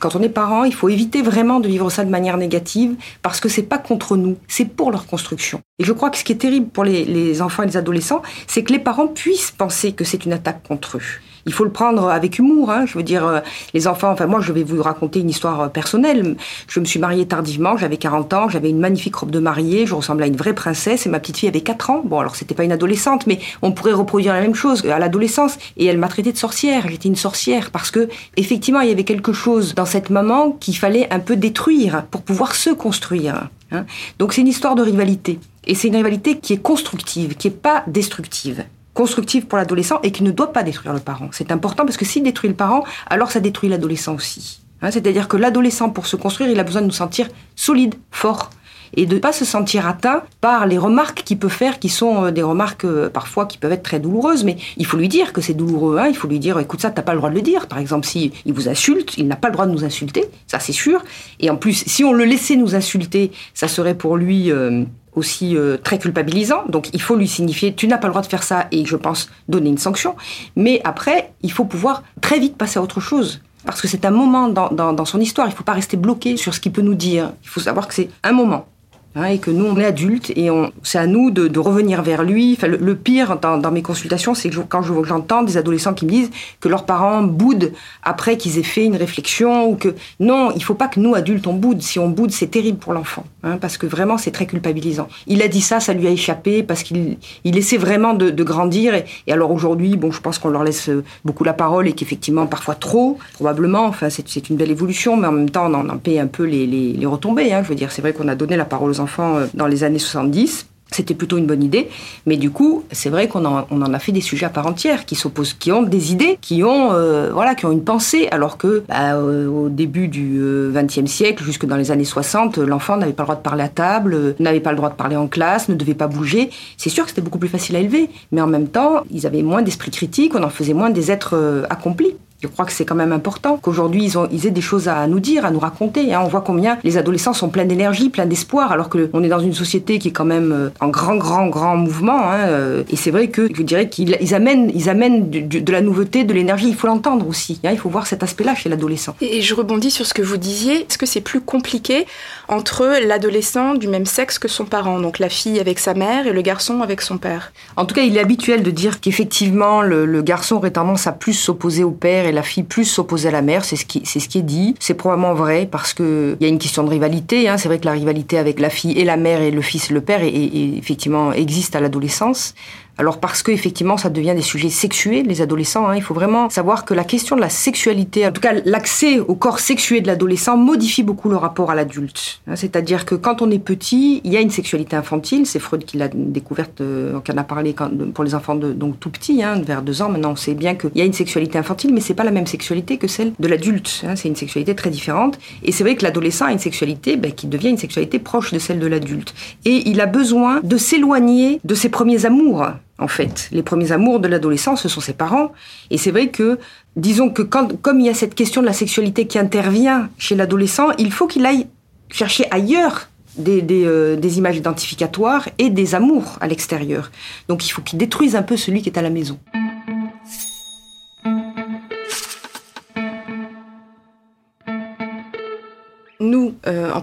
quand 0.00 0.14
on 0.14 0.22
est 0.22 0.28
parent, 0.28 0.64
il 0.64 0.74
faut 0.74 0.88
éviter 0.88 1.22
vraiment 1.22 1.60
de 1.60 1.68
vivre 1.68 1.90
ça 1.90 2.04
de 2.04 2.10
manière 2.10 2.36
négative 2.36 2.94
parce 3.22 3.40
que 3.40 3.48
c'est 3.48 3.62
pas 3.62 3.78
contre 3.78 4.16
nous, 4.16 4.36
c'est 4.46 4.64
pour 4.64 4.90
leur 4.90 5.06
construction. 5.06 5.60
Et 5.78 5.84
je 5.84 5.92
crois 5.92 6.10
que 6.10 6.18
ce 6.18 6.24
qui 6.24 6.32
est 6.32 6.36
terrible 6.36 6.67
pour 6.72 6.84
les, 6.84 7.42
enfants 7.42 7.62
et 7.62 7.66
les 7.66 7.76
adolescents, 7.76 8.22
c'est 8.46 8.62
que 8.62 8.72
les 8.72 8.78
parents 8.78 9.08
puissent 9.08 9.50
penser 9.50 9.92
que 9.92 10.04
c'est 10.04 10.24
une 10.24 10.32
attaque 10.32 10.62
contre 10.66 10.98
eux. 10.98 11.02
Il 11.46 11.54
faut 11.54 11.64
le 11.64 11.70
prendre 11.70 12.10
avec 12.10 12.38
humour. 12.38 12.70
Hein. 12.70 12.84
Je 12.86 12.94
veux 12.98 13.02
dire, 13.02 13.26
euh, 13.26 13.40
les 13.72 13.86
enfants, 13.86 14.10
enfin 14.10 14.26
moi 14.26 14.40
je 14.40 14.52
vais 14.52 14.64
vous 14.64 14.82
raconter 14.82 15.20
une 15.20 15.30
histoire 15.30 15.60
euh, 15.62 15.68
personnelle. 15.68 16.36
Je 16.68 16.78
me 16.78 16.84
suis 16.84 16.98
mariée 16.98 17.26
tardivement, 17.26 17.76
j'avais 17.78 17.96
40 17.96 18.34
ans, 18.34 18.48
j'avais 18.50 18.68
une 18.68 18.78
magnifique 18.78 19.16
robe 19.16 19.30
de 19.30 19.38
mariée, 19.38 19.86
je 19.86 19.94
ressemblais 19.94 20.24
à 20.24 20.28
une 20.28 20.36
vraie 20.36 20.52
princesse 20.52 21.06
et 21.06 21.08
ma 21.08 21.20
petite 21.20 21.38
fille 21.38 21.48
avait 21.48 21.62
4 21.62 21.90
ans. 21.90 22.02
Bon 22.04 22.18
alors 22.18 22.36
c'était 22.36 22.54
pas 22.54 22.64
une 22.64 22.72
adolescente, 22.72 23.26
mais 23.26 23.38
on 23.62 23.72
pourrait 23.72 23.94
reproduire 23.94 24.34
la 24.34 24.42
même 24.42 24.54
chose 24.54 24.84
à 24.84 24.98
l'adolescence. 24.98 25.56
Et 25.78 25.86
elle 25.86 25.96
m'a 25.96 26.08
traité 26.08 26.32
de 26.32 26.38
sorcière, 26.38 26.86
j'étais 26.86 27.08
une 27.08 27.16
sorcière 27.16 27.70
parce 27.70 27.90
que 27.90 28.08
effectivement 28.36 28.80
il 28.80 28.90
y 28.90 28.92
avait 28.92 29.04
quelque 29.04 29.32
chose 29.32 29.74
dans 29.74 29.86
cette 29.86 30.10
maman 30.10 30.50
qu'il 30.50 30.76
fallait 30.76 31.10
un 31.10 31.20
peu 31.20 31.36
détruire 31.36 32.04
pour 32.10 32.20
pouvoir 32.20 32.54
se 32.54 32.70
construire. 32.70 33.48
Hein. 33.72 33.86
Donc 34.18 34.34
c'est 34.34 34.42
une 34.42 34.48
histoire 34.48 34.74
de 34.74 34.82
rivalité. 34.82 35.38
Et 35.68 35.74
c'est 35.74 35.88
une 35.88 35.96
rivalité 35.96 36.38
qui 36.38 36.54
est 36.54 36.62
constructive, 36.62 37.36
qui 37.36 37.48
n'est 37.48 37.54
pas 37.54 37.84
destructive. 37.86 38.64
Constructive 38.94 39.46
pour 39.46 39.58
l'adolescent 39.58 40.00
et 40.02 40.10
qui 40.10 40.24
ne 40.24 40.30
doit 40.30 40.52
pas 40.52 40.62
détruire 40.62 40.94
le 40.94 41.00
parent. 41.00 41.28
C'est 41.30 41.52
important 41.52 41.84
parce 41.84 41.98
que 41.98 42.06
s'il 42.06 42.24
détruit 42.24 42.48
le 42.48 42.56
parent, 42.56 42.84
alors 43.08 43.30
ça 43.30 43.38
détruit 43.38 43.68
l'adolescent 43.68 44.14
aussi. 44.14 44.60
Hein, 44.80 44.90
c'est-à-dire 44.90 45.28
que 45.28 45.36
l'adolescent, 45.36 45.90
pour 45.90 46.06
se 46.06 46.16
construire, 46.16 46.50
il 46.50 46.58
a 46.58 46.64
besoin 46.64 46.80
de 46.80 46.86
nous 46.86 46.92
sentir 46.92 47.28
solide, 47.54 47.94
fort, 48.10 48.50
et 48.96 49.06
de 49.06 49.14
ne 49.14 49.20
pas 49.20 49.32
se 49.32 49.44
sentir 49.44 49.86
atteint 49.86 50.22
par 50.40 50.66
les 50.66 50.78
remarques 50.78 51.22
qu'il 51.24 51.38
peut 51.38 51.48
faire, 51.48 51.78
qui 51.78 51.88
sont 51.88 52.24
euh, 52.24 52.30
des 52.30 52.42
remarques 52.42 52.84
euh, 52.84 53.10
parfois 53.10 53.46
qui 53.46 53.58
peuvent 53.58 53.72
être 53.72 53.82
très 53.82 54.00
douloureuses, 54.00 54.44
mais 54.44 54.56
il 54.76 54.86
faut 54.86 54.96
lui 54.96 55.08
dire 55.08 55.32
que 55.32 55.40
c'est 55.40 55.54
douloureux. 55.54 55.98
Hein. 55.98 56.06
Il 56.08 56.16
faut 56.16 56.28
lui 56.28 56.38
dire, 56.38 56.58
écoute 56.58 56.80
ça, 56.80 56.90
t'as 56.90 57.02
pas 57.02 57.12
le 57.12 57.18
droit 57.18 57.30
de 57.30 57.34
le 57.34 57.42
dire. 57.42 57.66
Par 57.66 57.78
exemple, 57.78 58.06
si 58.06 58.32
vous 58.46 58.68
insulte, 58.68 59.18
il 59.18 59.28
n'a 59.28 59.36
pas 59.36 59.48
le 59.48 59.52
droit 59.52 59.66
de 59.66 59.72
nous 59.72 59.84
insulter, 59.84 60.24
ça 60.46 60.58
c'est 60.58 60.72
sûr. 60.72 61.04
Et 61.40 61.50
en 61.50 61.56
plus, 61.56 61.84
si 61.86 62.04
on 62.04 62.12
le 62.12 62.24
laissait 62.24 62.56
nous 62.56 62.74
insulter, 62.74 63.30
ça 63.54 63.68
serait 63.68 63.94
pour 63.94 64.16
lui 64.16 64.50
euh, 64.50 64.84
aussi 65.18 65.56
très 65.82 65.98
culpabilisant. 65.98 66.64
Donc 66.68 66.90
il 66.92 67.02
faut 67.02 67.16
lui 67.16 67.28
signifier 67.28 67.74
tu 67.74 67.86
n'as 67.88 67.98
pas 67.98 68.08
le 68.08 68.12
droit 68.12 68.22
de 68.22 68.26
faire 68.26 68.42
ça 68.42 68.66
et 68.72 68.84
je 68.84 68.96
pense 68.96 69.28
donner 69.48 69.68
une 69.68 69.78
sanction. 69.78 70.16
Mais 70.56 70.80
après, 70.84 71.32
il 71.42 71.52
faut 71.52 71.64
pouvoir 71.64 72.02
très 72.20 72.38
vite 72.38 72.56
passer 72.56 72.78
à 72.78 72.82
autre 72.82 73.00
chose. 73.00 73.40
Parce 73.64 73.80
que 73.80 73.88
c'est 73.88 74.04
un 74.04 74.10
moment 74.10 74.48
dans, 74.48 74.70
dans 74.70 75.04
son 75.04 75.20
histoire. 75.20 75.46
Il 75.46 75.50
ne 75.50 75.56
faut 75.56 75.64
pas 75.64 75.72
rester 75.72 75.96
bloqué 75.96 76.36
sur 76.36 76.54
ce 76.54 76.60
qu'il 76.60 76.72
peut 76.72 76.82
nous 76.82 76.94
dire. 76.94 77.32
Il 77.42 77.48
faut 77.48 77.60
savoir 77.60 77.88
que 77.88 77.94
c'est 77.94 78.08
un 78.22 78.32
moment. 78.32 78.66
Hein, 79.14 79.24
et 79.24 79.38
que 79.38 79.50
nous, 79.50 79.64
on 79.64 79.76
est 79.78 79.84
adultes 79.84 80.30
et 80.36 80.48
c'est 80.82 80.98
à 80.98 81.06
nous 81.06 81.30
de, 81.30 81.58
revenir 81.58 82.02
vers 82.02 82.22
lui. 82.22 82.54
Enfin, 82.56 82.68
le, 82.68 82.94
pire 82.94 83.38
dans, 83.40 83.70
mes 83.70 83.82
consultations, 83.82 84.34
c'est 84.34 84.48
que 84.48 84.60
quand 84.60 84.82
j'entends 84.82 85.42
des 85.42 85.56
adolescents 85.56 85.92
qui 85.92 86.04
me 86.04 86.10
disent 86.10 86.30
que 86.60 86.68
leurs 86.68 86.84
parents 86.84 87.22
boudent 87.22 87.72
après 88.04 88.36
qu'ils 88.36 88.58
aient 88.58 88.62
fait 88.62 88.84
une 88.84 88.94
réflexion 88.94 89.70
ou 89.70 89.74
que 89.74 89.94
non, 90.20 90.52
il 90.54 90.62
faut 90.62 90.74
pas 90.74 90.86
que 90.86 91.00
nous, 91.00 91.14
adultes, 91.16 91.46
on 91.48 91.54
boude. 91.54 91.82
Si 91.82 91.98
on 91.98 92.08
boude, 92.08 92.30
c'est 92.30 92.46
terrible 92.46 92.78
pour 92.78 92.92
l'enfant, 92.92 93.24
hein, 93.42 93.56
parce 93.60 93.76
que 93.76 93.86
vraiment, 93.86 94.18
c'est 94.18 94.30
très 94.30 94.46
culpabilisant. 94.46 95.08
Il 95.26 95.42
a 95.42 95.48
dit 95.48 95.62
ça, 95.62 95.80
ça 95.80 95.94
lui 95.94 96.06
a 96.06 96.10
échappé 96.10 96.62
parce 96.62 96.84
qu'il 96.84 97.16
il 97.42 97.58
essaie 97.58 97.78
vraiment 97.78 98.14
de, 98.14 98.30
grandir. 98.44 98.94
Et, 98.94 99.32
alors 99.32 99.50
aujourd'hui, 99.50 99.96
bon, 99.96 100.12
je 100.12 100.20
pense 100.20 100.38
qu'on 100.38 100.50
leur 100.50 100.62
laisse 100.62 100.90
beaucoup 101.24 101.44
la 101.44 101.54
parole 101.54 101.88
et 101.88 101.92
qu'effectivement, 101.92 102.46
parfois 102.46 102.76
trop, 102.76 103.18
probablement. 103.32 103.86
Enfin, 103.86 104.10
c'est 104.10 104.48
une 104.48 104.56
belle 104.56 104.70
évolution, 104.70 105.16
mais 105.16 105.26
en 105.26 105.32
même 105.32 105.50
temps, 105.50 105.72
on 105.72 105.88
en, 105.88 105.96
paie 105.96 106.20
un 106.20 106.28
peu 106.28 106.44
les, 106.44 106.66
les, 106.66 107.06
retombées. 107.06 107.52
Hein. 107.52 107.62
Je 107.64 107.70
veux 107.70 107.74
dire, 107.74 107.90
c'est 107.90 108.02
vrai 108.02 108.12
qu'on 108.12 108.28
a 108.28 108.34
donné 108.36 108.56
la 108.56 108.64
parole 108.64 108.90
aux 108.90 109.00
enfants 109.00 109.07
euh, 109.20 109.46
dans 109.54 109.66
les 109.66 109.84
années 109.84 109.98
70. 109.98 110.66
C'était 110.90 111.12
plutôt 111.12 111.36
une 111.36 111.44
bonne 111.44 111.62
idée, 111.62 111.90
mais 112.24 112.38
du 112.38 112.50
coup, 112.50 112.82
c'est 112.92 113.10
vrai 113.10 113.28
qu'on 113.28 113.44
en, 113.44 113.92
a 113.92 113.98
fait 113.98 114.10
des 114.10 114.22
sujets 114.22 114.46
à 114.46 114.48
part 114.48 114.66
entière, 114.66 115.04
qui 115.04 115.16
s'opposent, 115.16 115.52
qui 115.52 115.70
ont 115.70 115.82
des 115.82 116.12
idées, 116.12 116.38
qui 116.40 116.64
ont, 116.64 116.92
euh, 116.92 117.30
voilà, 117.30 117.54
qui 117.54 117.66
ont 117.66 117.72
une 117.72 117.84
pensée, 117.84 118.26
alors 118.30 118.56
que 118.56 118.84
bah, 118.88 119.16
euh, 119.16 119.46
au 119.48 119.68
début 119.68 120.08
du 120.08 120.40
XXe 120.72 121.04
siècle, 121.04 121.44
jusque 121.44 121.66
dans 121.66 121.76
les 121.76 121.90
années 121.90 122.06
60, 122.06 122.56
l'enfant 122.56 122.96
n'avait 122.96 123.12
pas 123.12 123.24
le 123.24 123.26
droit 123.26 123.36
de 123.36 123.42
parler 123.42 123.64
à 123.64 123.68
table, 123.68 124.34
n'avait 124.38 124.60
pas 124.60 124.70
le 124.70 124.78
droit 124.78 124.88
de 124.88 124.94
parler 124.94 125.16
en 125.16 125.28
classe, 125.28 125.68
ne 125.68 125.74
devait 125.74 125.92
pas 125.92 126.06
bouger. 126.06 126.48
C'est 126.78 126.88
sûr 126.88 127.04
que 127.04 127.10
c'était 127.10 127.20
beaucoup 127.20 127.38
plus 127.38 127.50
facile 127.50 127.76
à 127.76 127.80
élever, 127.80 128.08
mais 128.32 128.40
en 128.40 128.46
même 128.46 128.68
temps, 128.68 129.02
ils 129.10 129.26
avaient 129.26 129.42
moins 129.42 129.60
d'esprit 129.60 129.90
critique, 129.90 130.34
on 130.34 130.42
en 130.42 130.48
faisait 130.48 130.72
moins 130.72 130.88
des 130.88 131.10
êtres 131.10 131.66
accomplis. 131.68 132.14
Je 132.40 132.46
crois 132.46 132.64
que 132.64 132.72
c'est 132.72 132.84
quand 132.84 132.94
même 132.94 133.10
important 133.10 133.58
qu'aujourd'hui 133.60 134.04
ils, 134.04 134.14
ils, 134.30 134.46
aient 134.46 134.52
des 134.52 134.60
choses 134.60 134.86
à 134.86 135.08
nous 135.08 135.18
dire, 135.18 135.44
à 135.44 135.50
nous 135.50 135.58
raconter. 135.58 136.14
Hein. 136.14 136.20
On 136.24 136.28
voit 136.28 136.40
combien 136.40 136.78
les 136.84 136.96
adolescents 136.96 137.32
sont 137.32 137.48
pleins 137.48 137.64
d'énergie, 137.64 138.10
pleins 138.10 138.26
d'espoir, 138.26 138.70
alors 138.70 138.88
qu'on 138.88 139.24
est 139.24 139.28
dans 139.28 139.40
une 139.40 139.54
société 139.54 139.98
qui 139.98 140.08
est 140.08 140.12
quand 140.12 140.24
même 140.24 140.52
euh, 140.52 140.70
en 140.78 140.86
grand, 140.86 141.16
grand, 141.16 141.48
grand 141.48 141.76
mouvement. 141.76 142.30
Hein. 142.30 142.46
Euh. 142.46 142.84
Et 142.90 142.96
c'est 142.96 143.10
vrai 143.10 143.26
que 143.26 143.48
je 143.52 143.62
dirais 143.62 143.88
qu'ils 143.88 144.34
amènent, 144.34 144.70
ils 144.72 144.88
amènent 144.88 145.28
de, 145.30 145.72
la 145.72 145.80
nouveauté, 145.80 146.22
de 146.22 146.32
l'énergie. 146.32 146.68
Il 146.68 146.76
faut 146.76 146.86
l'entendre 146.86 147.26
aussi. 147.26 147.58
Hein. 147.64 147.70
Il 147.72 147.78
faut 147.78 147.88
voir 147.88 148.06
cet 148.06 148.22
aspect-là 148.22 148.54
chez 148.54 148.68
l'adolescent. 148.68 149.16
Et 149.20 149.42
je 149.42 149.54
rebondis 149.56 149.90
sur 149.90 150.06
ce 150.06 150.14
que 150.14 150.22
vous 150.22 150.36
disiez. 150.36 150.82
Est-ce 150.82 150.98
que 150.98 151.06
c'est 151.06 151.20
plus 151.20 151.40
compliqué 151.40 152.06
entre 152.46 152.86
l'adolescent 153.04 153.74
du 153.74 153.88
même 153.88 154.06
sexe 154.06 154.38
que 154.38 154.46
son 154.46 154.64
parent, 154.64 155.00
donc 155.00 155.18
la 155.18 155.28
fille 155.28 155.58
avec 155.58 155.80
sa 155.80 155.94
mère 155.94 156.28
et 156.28 156.32
le 156.32 156.42
garçon 156.42 156.82
avec 156.82 157.00
son 157.00 157.18
père? 157.18 157.52
En 157.76 157.84
tout 157.84 157.96
cas, 157.96 158.02
il 158.02 158.16
est 158.16 158.20
habituel 158.20 158.62
de 158.62 158.70
dire 158.70 159.00
qu'effectivement, 159.00 159.82
le, 159.82 160.06
le 160.06 160.22
garçon 160.22 160.54
aurait 160.54 160.70
tendance 160.70 161.08
à 161.08 161.12
plus 161.12 161.32
s'opposer 161.32 161.82
au 161.82 161.90
père 161.90 162.27
et 162.28 162.32
la 162.32 162.42
fille 162.42 162.62
plus 162.62 162.84
s'opposer 162.84 163.28
à 163.28 163.32
la 163.32 163.42
mère, 163.42 163.64
c'est 163.64 163.76
ce 163.76 163.84
qui, 163.84 163.98
est 163.98 164.42
dit. 164.42 164.74
C'est 164.78 164.94
probablement 164.94 165.34
vrai 165.34 165.66
parce 165.70 165.94
que 165.94 166.36
il 166.40 166.44
y 166.44 166.46
a 166.46 166.48
une 166.48 166.58
question 166.58 166.84
de 166.84 166.90
rivalité. 166.90 167.48
Hein. 167.48 167.58
C'est 167.58 167.68
vrai 167.68 167.78
que 167.78 167.86
la 167.86 167.92
rivalité 167.92 168.38
avec 168.38 168.60
la 168.60 168.70
fille 168.70 168.98
et 168.98 169.04
la 169.04 169.16
mère 169.16 169.40
et 169.40 169.50
le 169.50 169.62
fils 169.62 169.90
et 169.90 169.94
le 169.94 170.00
père 170.00 170.20
effectivement 170.22 171.32
existe 171.32 171.76
à 171.76 171.80
l'adolescence. 171.80 172.54
Alors 173.00 173.20
parce 173.20 173.44
que 173.44 173.52
effectivement, 173.52 173.96
ça 173.96 174.10
devient 174.10 174.34
des 174.34 174.42
sujets 174.42 174.70
sexués, 174.70 175.22
les 175.22 175.40
adolescents. 175.40 175.86
Hein, 175.86 175.94
il 175.94 176.02
faut 176.02 176.14
vraiment 176.14 176.50
savoir 176.50 176.84
que 176.84 176.94
la 176.94 177.04
question 177.04 177.36
de 177.36 177.40
la 177.40 177.48
sexualité, 177.48 178.26
en 178.26 178.32
tout 178.32 178.40
cas 178.40 178.54
l'accès 178.64 179.20
au 179.20 179.36
corps 179.36 179.60
sexué 179.60 180.00
de 180.00 180.08
l'adolescent, 180.08 180.56
modifie 180.56 181.04
beaucoup 181.04 181.28
le 181.28 181.36
rapport 181.36 181.70
à 181.70 181.76
l'adulte. 181.76 182.40
Hein, 182.48 182.56
c'est-à-dire 182.56 183.06
que 183.06 183.14
quand 183.14 183.40
on 183.40 183.52
est 183.52 183.60
petit, 183.60 184.20
il 184.24 184.32
y 184.32 184.36
a 184.36 184.40
une 184.40 184.50
sexualité 184.50 184.96
infantile. 184.96 185.46
C'est 185.46 185.60
Freud 185.60 185.84
qui 185.84 185.96
l'a 185.96 186.08
découverte, 186.12 186.80
euh, 186.80 187.20
qui 187.20 187.30
en 187.30 187.36
a 187.36 187.44
parlé 187.44 187.72
pour 188.12 188.24
les 188.24 188.34
enfants 188.34 188.56
de, 188.56 188.72
donc 188.72 188.98
tout 188.98 189.10
petits, 189.10 189.44
hein, 189.44 189.62
vers 189.64 189.82
deux 189.82 190.02
ans. 190.02 190.08
Maintenant, 190.08 190.32
on 190.32 190.36
sait 190.36 190.54
bien 190.54 190.74
qu'il 190.74 190.90
y 190.96 191.00
a 191.00 191.04
une 191.04 191.12
sexualité 191.12 191.56
infantile, 191.56 191.94
mais 191.94 192.00
c'est 192.00 192.14
pas 192.14 192.24
la 192.24 192.32
même 192.32 192.48
sexualité 192.48 192.98
que 192.98 193.06
celle 193.06 193.32
de 193.38 193.46
l'adulte. 193.46 194.02
Hein, 194.08 194.16
c'est 194.16 194.26
une 194.26 194.36
sexualité 194.36 194.74
très 194.74 194.90
différente. 194.90 195.38
Et 195.62 195.70
c'est 195.70 195.84
vrai 195.84 195.94
que 195.94 196.02
l'adolescent 196.02 196.46
a 196.46 196.52
une 196.52 196.58
sexualité 196.58 197.16
ben, 197.16 197.30
qui 197.30 197.46
devient 197.46 197.70
une 197.70 197.78
sexualité 197.78 198.18
proche 198.18 198.52
de 198.52 198.58
celle 198.58 198.80
de 198.80 198.88
l'adulte. 198.88 199.34
Et 199.64 199.88
il 199.88 200.00
a 200.00 200.06
besoin 200.06 200.58
de 200.64 200.76
s'éloigner 200.76 201.60
de 201.62 201.74
ses 201.76 201.90
premiers 201.90 202.26
amours 202.26 202.66
en 202.98 203.08
fait. 203.08 203.48
Les 203.52 203.62
premiers 203.62 203.92
amours 203.92 204.20
de 204.20 204.28
l'adolescent, 204.28 204.76
ce 204.76 204.88
sont 204.88 205.00
ses 205.00 205.12
parents. 205.12 205.52
Et 205.90 205.98
c'est 205.98 206.10
vrai 206.10 206.28
que, 206.28 206.58
disons 206.96 207.30
que 207.30 207.42
comme 207.42 208.00
il 208.00 208.06
y 208.06 208.10
a 208.10 208.14
cette 208.14 208.34
question 208.34 208.60
de 208.60 208.66
la 208.66 208.72
sexualité 208.72 209.26
qui 209.26 209.38
intervient 209.38 210.10
chez 210.18 210.34
l'adolescent, 210.34 210.88
il 210.98 211.12
faut 211.12 211.26
qu'il 211.26 211.46
aille 211.46 211.66
chercher 212.10 212.46
ailleurs 212.50 213.08
des, 213.36 213.62
euh, 213.70 214.16
des, 214.16 214.38
images 214.38 214.56
identificatoires 214.56 215.48
et 215.58 215.70
des 215.70 215.94
amours 215.94 216.38
à 216.40 216.48
l'extérieur. 216.48 217.12
Donc 217.48 217.66
il 217.66 217.70
faut 217.70 217.82
qu'il 217.82 217.98
détruise 217.98 218.34
un 218.34 218.42
peu 218.42 218.56
celui 218.56 218.82
qui 218.82 218.88
est 218.88 218.98
à 218.98 219.02
la 219.02 219.10
maison. 219.10 219.38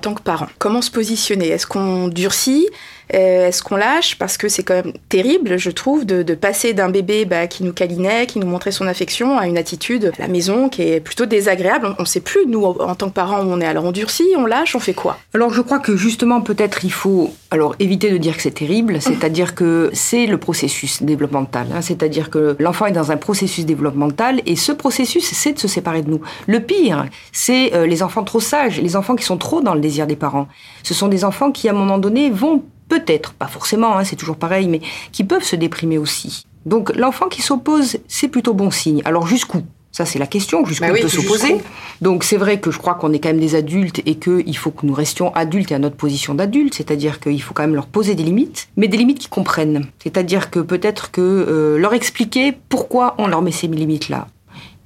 tant 0.05 0.13
que 0.13 0.21
parent. 0.21 0.47
Comment 0.59 0.83
se 0.83 0.91
positionner? 0.91 1.47
Est-ce 1.49 1.65
qu'on 1.65 2.07
durcit? 2.07 2.67
Euh, 3.13 3.47
Est-ce 3.47 3.63
qu'on 3.63 3.75
lâche? 3.75 4.17
Parce 4.17 4.37
que 4.37 4.47
c'est 4.47 4.63
quand 4.63 4.75
même 4.75 4.93
terrible, 5.09 5.57
je 5.57 5.71
trouve, 5.71 6.05
de, 6.05 6.23
passer 6.35 6.73
d'un 6.73 6.89
bébé 6.89 7.25
bah, 7.25 7.47
qui 7.47 7.63
nous 7.63 7.73
câlinait, 7.73 8.25
qui 8.25 8.39
nous 8.39 8.47
montrait 8.47 8.71
son 8.71 8.87
affection, 8.87 9.37
à 9.37 9.47
une 9.47 9.57
attitude 9.57 10.11
à 10.17 10.21
la 10.21 10.27
maison 10.27 10.69
qui 10.69 10.83
est 10.83 10.99
plutôt 10.99 11.25
désagréable. 11.25 11.95
On 11.97 12.01
ne 12.01 12.07
sait 12.07 12.19
plus, 12.19 12.45
nous, 12.47 12.63
en 12.63 12.95
tant 12.95 13.09
que 13.09 13.13
parents, 13.13 13.41
on 13.41 13.61
est. 13.61 13.65
Alors 13.65 13.83
on 13.85 13.93
on 14.37 14.45
lâche, 14.45 14.75
on 14.75 14.79
fait 14.79 14.93
quoi? 14.93 15.17
Alors 15.33 15.53
je 15.53 15.61
crois 15.61 15.79
que 15.79 15.95
justement, 15.95 16.41
peut-être 16.41 16.83
il 16.83 16.91
faut 16.91 17.33
alors 17.51 17.75
éviter 17.79 18.11
de 18.11 18.17
dire 18.17 18.35
que 18.35 18.41
c'est 18.41 18.51
terrible, 18.51 19.01
c'est-à-dire 19.01 19.55
que 19.55 19.89
c'est 19.93 20.25
le 20.25 20.37
processus 20.37 21.03
développemental. 21.03 21.67
Hein. 21.73 21.81
c'est-à-dire 21.81 22.29
que 22.29 22.55
l'enfant 22.59 22.85
est 22.85 22.91
dans 22.91 23.11
un 23.11 23.17
processus 23.17 23.65
développemental 23.65 24.41
et 24.45 24.55
ce 24.55 24.71
processus, 24.71 25.25
c'est 25.25 25.53
de 25.53 25.59
se 25.59 25.67
séparer 25.67 26.01
de 26.01 26.09
nous. 26.09 26.21
Le 26.47 26.59
pire, 26.59 27.05
c'est 27.31 27.73
euh, 27.73 27.85
les 27.85 28.03
enfants 28.03 28.23
trop 28.23 28.39
sages, 28.39 28.81
les 28.81 28.95
enfants 28.95 29.15
qui 29.15 29.23
sont 29.23 29.37
trop 29.37 29.61
dans 29.61 29.73
le 29.73 29.81
désir 29.81 30.07
des 30.07 30.15
parents. 30.15 30.47
Ce 30.83 30.93
sont 30.93 31.07
des 31.07 31.23
enfants 31.23 31.51
qui, 31.51 31.67
à 31.67 31.71
un 31.71 31.75
moment 31.75 31.97
donné, 31.97 32.29
vont 32.29 32.63
peut-être, 32.87 33.33
pas 33.33 33.47
forcément, 33.47 33.97
hein, 33.97 34.03
c'est 34.03 34.15
toujours 34.15 34.37
pareil, 34.37 34.67
mais 34.67 34.81
qui 35.11 35.23
peuvent 35.23 35.43
se 35.43 35.55
déprimer 35.55 35.97
aussi. 35.97 36.45
Donc 36.65 36.95
l'enfant 36.95 37.27
qui 37.27 37.41
s'oppose, 37.41 37.97
c'est 38.07 38.27
plutôt 38.27 38.53
bon 38.53 38.71
signe. 38.71 39.01
Alors 39.05 39.27
jusqu'où? 39.27 39.63
Ça, 39.95 40.03
c'est 40.05 40.19
la 40.19 40.27
question, 40.27 40.65
jusqu'où 40.65 40.87
bah 40.87 40.93
on 40.93 41.01
peut 41.01 41.07
s'opposer. 41.07 41.55
Donc, 42.01 42.25
c'est 42.25 42.35
vrai 42.35 42.59
que 42.59 42.69
je 42.69 42.79
crois 42.79 42.95
qu'on 42.95 43.13
est 43.13 43.19
quand 43.19 43.29
même 43.29 43.39
des 43.39 43.55
adultes 43.55 44.01
et 44.05 44.15
qu'il 44.15 44.57
faut 44.57 44.71
que 44.71 44.85
nous 44.85 44.93
restions 44.93 45.33
adultes 45.33 45.71
et 45.71 45.75
à 45.75 45.79
notre 45.79 45.95
position 45.95 46.35
d'adulte, 46.35 46.73
c'est-à-dire 46.73 47.21
qu'il 47.21 47.41
faut 47.41 47.53
quand 47.53 47.63
même 47.63 47.75
leur 47.75 47.85
poser 47.85 48.13
des 48.13 48.23
limites, 48.23 48.67
mais 48.75 48.89
des 48.89 48.97
limites 48.97 49.19
qui 49.19 49.29
comprennent. 49.29 49.85
C'est-à-dire 50.03 50.51
que 50.51 50.59
peut-être 50.59 51.11
que 51.11 51.21
euh, 51.21 51.77
leur 51.77 51.93
expliquer 51.93 52.51
pourquoi 52.67 53.15
on 53.19 53.27
leur 53.27 53.41
met 53.41 53.53
ces 53.53 53.67
limites-là. 53.67 54.27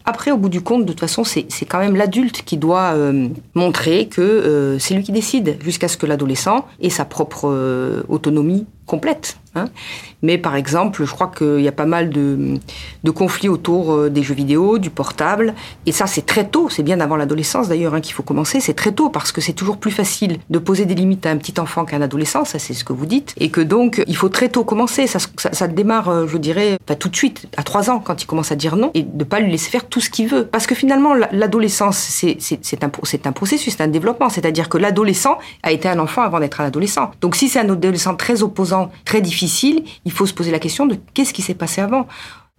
Après, 0.09 0.31
au 0.31 0.37
bout 0.37 0.49
du 0.49 0.61
compte, 0.61 0.85
de 0.85 0.91
toute 0.91 0.99
façon, 0.99 1.23
c'est 1.23 1.45
quand 1.67 1.77
même 1.77 1.95
l'adulte 1.95 2.41
qui 2.43 2.57
doit 2.57 2.93
euh, 2.95 3.27
montrer 3.53 4.07
que 4.07 4.21
euh, 4.21 4.79
c'est 4.79 4.95
lui 4.95 5.03
qui 5.03 5.11
décide, 5.11 5.57
jusqu'à 5.61 5.87
ce 5.87 5.97
que 5.97 6.07
l'adolescent 6.07 6.65
ait 6.81 6.89
sa 6.89 7.05
propre 7.05 8.03
autonomie 8.09 8.65
complète. 8.89 9.37
Hein. 9.55 9.65
Mais 10.21 10.37
par 10.37 10.55
exemple, 10.55 11.05
je 11.05 11.11
crois 11.11 11.31
qu'il 11.35 11.61
y 11.61 11.67
a 11.67 11.71
pas 11.71 11.85
mal 11.85 12.09
de, 12.09 12.59
conflits 13.11 13.49
autour 13.49 13.93
euh, 13.93 14.09
des 14.09 14.21
jeux 14.21 14.33
vidéo, 14.33 14.77
du 14.77 14.89
portable. 14.89 15.53
Et 15.85 15.91
ça, 15.91 16.07
c'est 16.07 16.25
très 16.25 16.47
tôt. 16.47 16.69
C'est 16.69 16.83
bien 16.83 16.99
avant 16.99 17.15
l'adolescence 17.15 17.67
d'ailleurs 17.67 17.93
hein, 17.93 18.01
qu'il 18.01 18.13
faut 18.13 18.23
commencer. 18.23 18.59
C'est 18.59 18.73
très 18.73 18.91
tôt 18.91 19.09
parce 19.09 19.31
que 19.31 19.41
c'est 19.41 19.53
toujours 19.53 19.77
plus 19.77 19.91
facile 19.91 20.37
de 20.49 20.59
poser 20.59 20.85
des 20.85 20.95
limites 20.95 21.25
à 21.25 21.31
un 21.31 21.37
petit 21.37 21.59
enfant 21.59 21.85
qu'à 21.85 21.97
un 21.97 22.01
adolescent. 22.01 22.45
Ça, 22.45 22.59
c'est 22.59 22.73
ce 22.73 22.83
que 22.83 22.93
vous 22.93 23.05
dites. 23.05 23.33
Et 23.37 23.49
que 23.49 23.61
donc, 23.61 24.03
il 24.07 24.15
faut 24.15 24.29
très 24.29 24.49
tôt 24.49 24.63
commencer. 24.63 25.07
Ça, 25.07 25.67
démarre, 25.67 26.09
euh, 26.09 26.27
je 26.27 26.37
dirais, 26.37 26.77
tout 26.99 27.09
de 27.09 27.15
suite, 27.15 27.47
à 27.57 27.63
trois 27.63 27.89
ans, 27.89 27.99
quand 27.99 28.21
il 28.21 28.25
commence 28.25 28.51
à 28.51 28.55
dire 28.55 28.75
non. 28.75 28.91
Et 28.93 29.03
de 29.03 29.19
ne 29.19 29.23
pas 29.23 29.39
lui 29.39 29.51
laisser 29.51 29.69
faire 29.69 29.85
tout 29.85 30.01
ce 30.01 30.09
qu'il 30.09 30.27
veut. 30.27 30.45
Parce 30.45 30.67
que 30.67 30.75
finalement, 30.75 31.13
l'adolescence, 31.13 31.97
c'est 31.97 32.83
un 32.83 33.31
processus, 33.31 33.75
c'est 33.77 33.83
un 33.83 33.87
développement. 33.87 34.29
C'est-à-dire 34.29 34.69
que 34.69 34.77
l'adolescent 34.77 35.37
a 35.63 35.71
été 35.71 35.87
un 35.87 35.99
enfant 35.99 36.21
avant 36.21 36.39
d'être 36.39 36.61
un 36.61 36.65
adolescent. 36.65 37.11
Donc 37.21 37.35
si 37.35 37.49
c'est 37.49 37.59
un 37.59 37.69
adolescent 37.69 38.15
très 38.15 38.43
opposant, 38.43 38.78
très 39.05 39.21
difficile, 39.21 39.83
il 40.05 40.11
faut 40.11 40.25
se 40.25 40.33
poser 40.33 40.51
la 40.51 40.59
question 40.59 40.85
de 40.85 40.97
qu'est-ce 41.13 41.33
qui 41.33 41.41
s'est 41.41 41.53
passé 41.53 41.81
avant. 41.81 42.07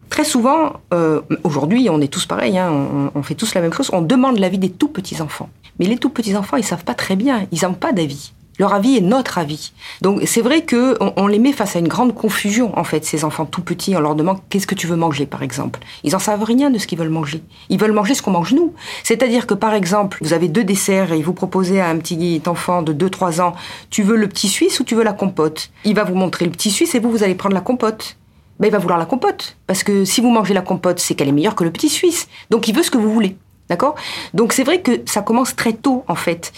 Très 0.08 0.24
souvent, 0.24 0.72
euh, 0.92 1.20
aujourd'hui, 1.44 1.88
on 1.88 2.00
est 2.00 2.12
tous 2.12 2.26
pareils, 2.26 2.58
hein, 2.58 2.72
on, 3.14 3.22
fait 3.22 3.36
tous 3.36 3.54
la 3.54 3.60
même 3.60 3.72
chose, 3.72 3.90
on 3.92 4.02
demande 4.02 4.38
l'avis 4.38 4.58
des 4.58 4.70
tout 4.70 4.88
petits 4.88 5.22
enfants. 5.22 5.48
Mais 5.78 5.86
les 5.86 5.98
tout 5.98 6.10
petits 6.10 6.36
enfants, 6.36 6.56
ils 6.56 6.64
savent 6.64 6.84
pas 6.84 6.94
très 6.94 7.14
bien, 7.14 7.46
ils 7.52 7.62
n'ont 7.62 7.74
pas 7.74 7.92
d'avis. 7.92 8.32
Leur 8.61 8.75
avis 8.75 8.99
est 8.99 9.00
notre 9.00 9.38
avis. 9.38 9.73
Donc 10.02 10.21
c'est 10.26 10.43
vrai 10.43 10.61
que 10.67 10.95
on, 11.17 11.26
les 11.29 11.38
met 11.38 11.55
face 11.55 11.76
à 11.76 11.79
une 11.79 11.88
grande 11.88 12.14
confusion 12.14 12.79
en 12.79 12.85
fait. 12.85 13.07
Ces 13.07 13.25
enfants 13.25 13.47
tout 13.47 13.62
petits, 13.62 13.97
on 13.97 14.00
leur 14.00 14.14
demande 14.14 14.37
qu'est-ce 14.50 14.67
que 14.67 14.75
tu 14.75 14.87
veux 14.87 14.97
manger 14.97 15.25
par 15.25 15.43
exemple? 15.43 15.81
Ils 16.05 16.14
en 16.14 16.19
savent 16.19 16.45
rien 16.45 16.69
de 16.69 16.76
ce 16.76 16.87
qu'ils 16.87 16.99
veulent 16.99 17.09
manger. 17.09 17.43
Ils 17.71 17.81
veulent 17.81 17.93
manger 17.93 18.12
ce 18.12 18.21
qu'on 18.21 18.33
mange 18.33 18.52
nous. 18.52 18.75
C'est-à-dire 19.02 19.47
que 19.47 19.55
par 19.55 19.73
exemple, 19.73 20.19
vous 20.21 20.35
avez 20.35 20.49
deux 20.49 20.62
desserts 20.62 21.14
et 21.14 21.23
vous 21.23 21.33
proposez 21.33 21.81
à 21.81 21.88
un 21.88 21.97
petit 21.97 22.43
enfant 22.45 22.83
de 22.83 22.93
2-3 22.93 23.40
ans, 23.40 23.55
tu 23.88 24.02
veux 24.02 24.17
le 24.17 24.29
petit 24.29 24.49
suisse 24.49 24.79
ou 24.79 24.85
tu 24.85 24.95
veux 24.95 25.05
la 25.05 25.14
compote? 25.14 25.71
Il 25.87 25.95
va 25.95 26.05
vous 26.05 26.14
montrer 26.14 26.45
le 26.45 26.50
petit 26.50 26.71
suisse 26.71 26.95
et 26.95 26.99
vous 26.99 27.11
vous 27.11 27.23
allez 27.23 27.37
prendre 27.37 27.55
la 27.55 27.62
compote. 27.62 28.19
Ben, 28.59 28.67
il 28.67 28.73
va 28.73 28.79
vouloir 28.79 28.99
la 28.99 29.07
compote 29.07 29.57
parce 29.67 29.83
que 29.83 30.05
si 30.05 30.21
vous 30.21 30.29
mangez 30.29 30.52
la 30.52 30.61
compote, 30.61 30.99
c'est 30.99 31.14
qu'elle 31.14 31.29
est 31.29 31.33
meilleure 31.33 31.55
que 31.55 31.64
le 31.64 31.71
petit 31.71 31.88
suisse. 31.88 32.29
Donc 32.50 32.69
il 32.69 32.76
veut 32.76 32.83
ce 32.83 32.90
que 32.90 32.99
vous 32.99 33.11
voulez. 33.11 33.38
D'accord? 33.71 33.95
Donc 34.35 34.52
c'est 34.52 34.64
vrai 34.64 34.83
que 34.83 35.00
ça 35.07 35.23
commence 35.23 35.57
très 35.57 35.73
tôt 35.73 36.05
en 36.09 36.14
fait. 36.14 36.52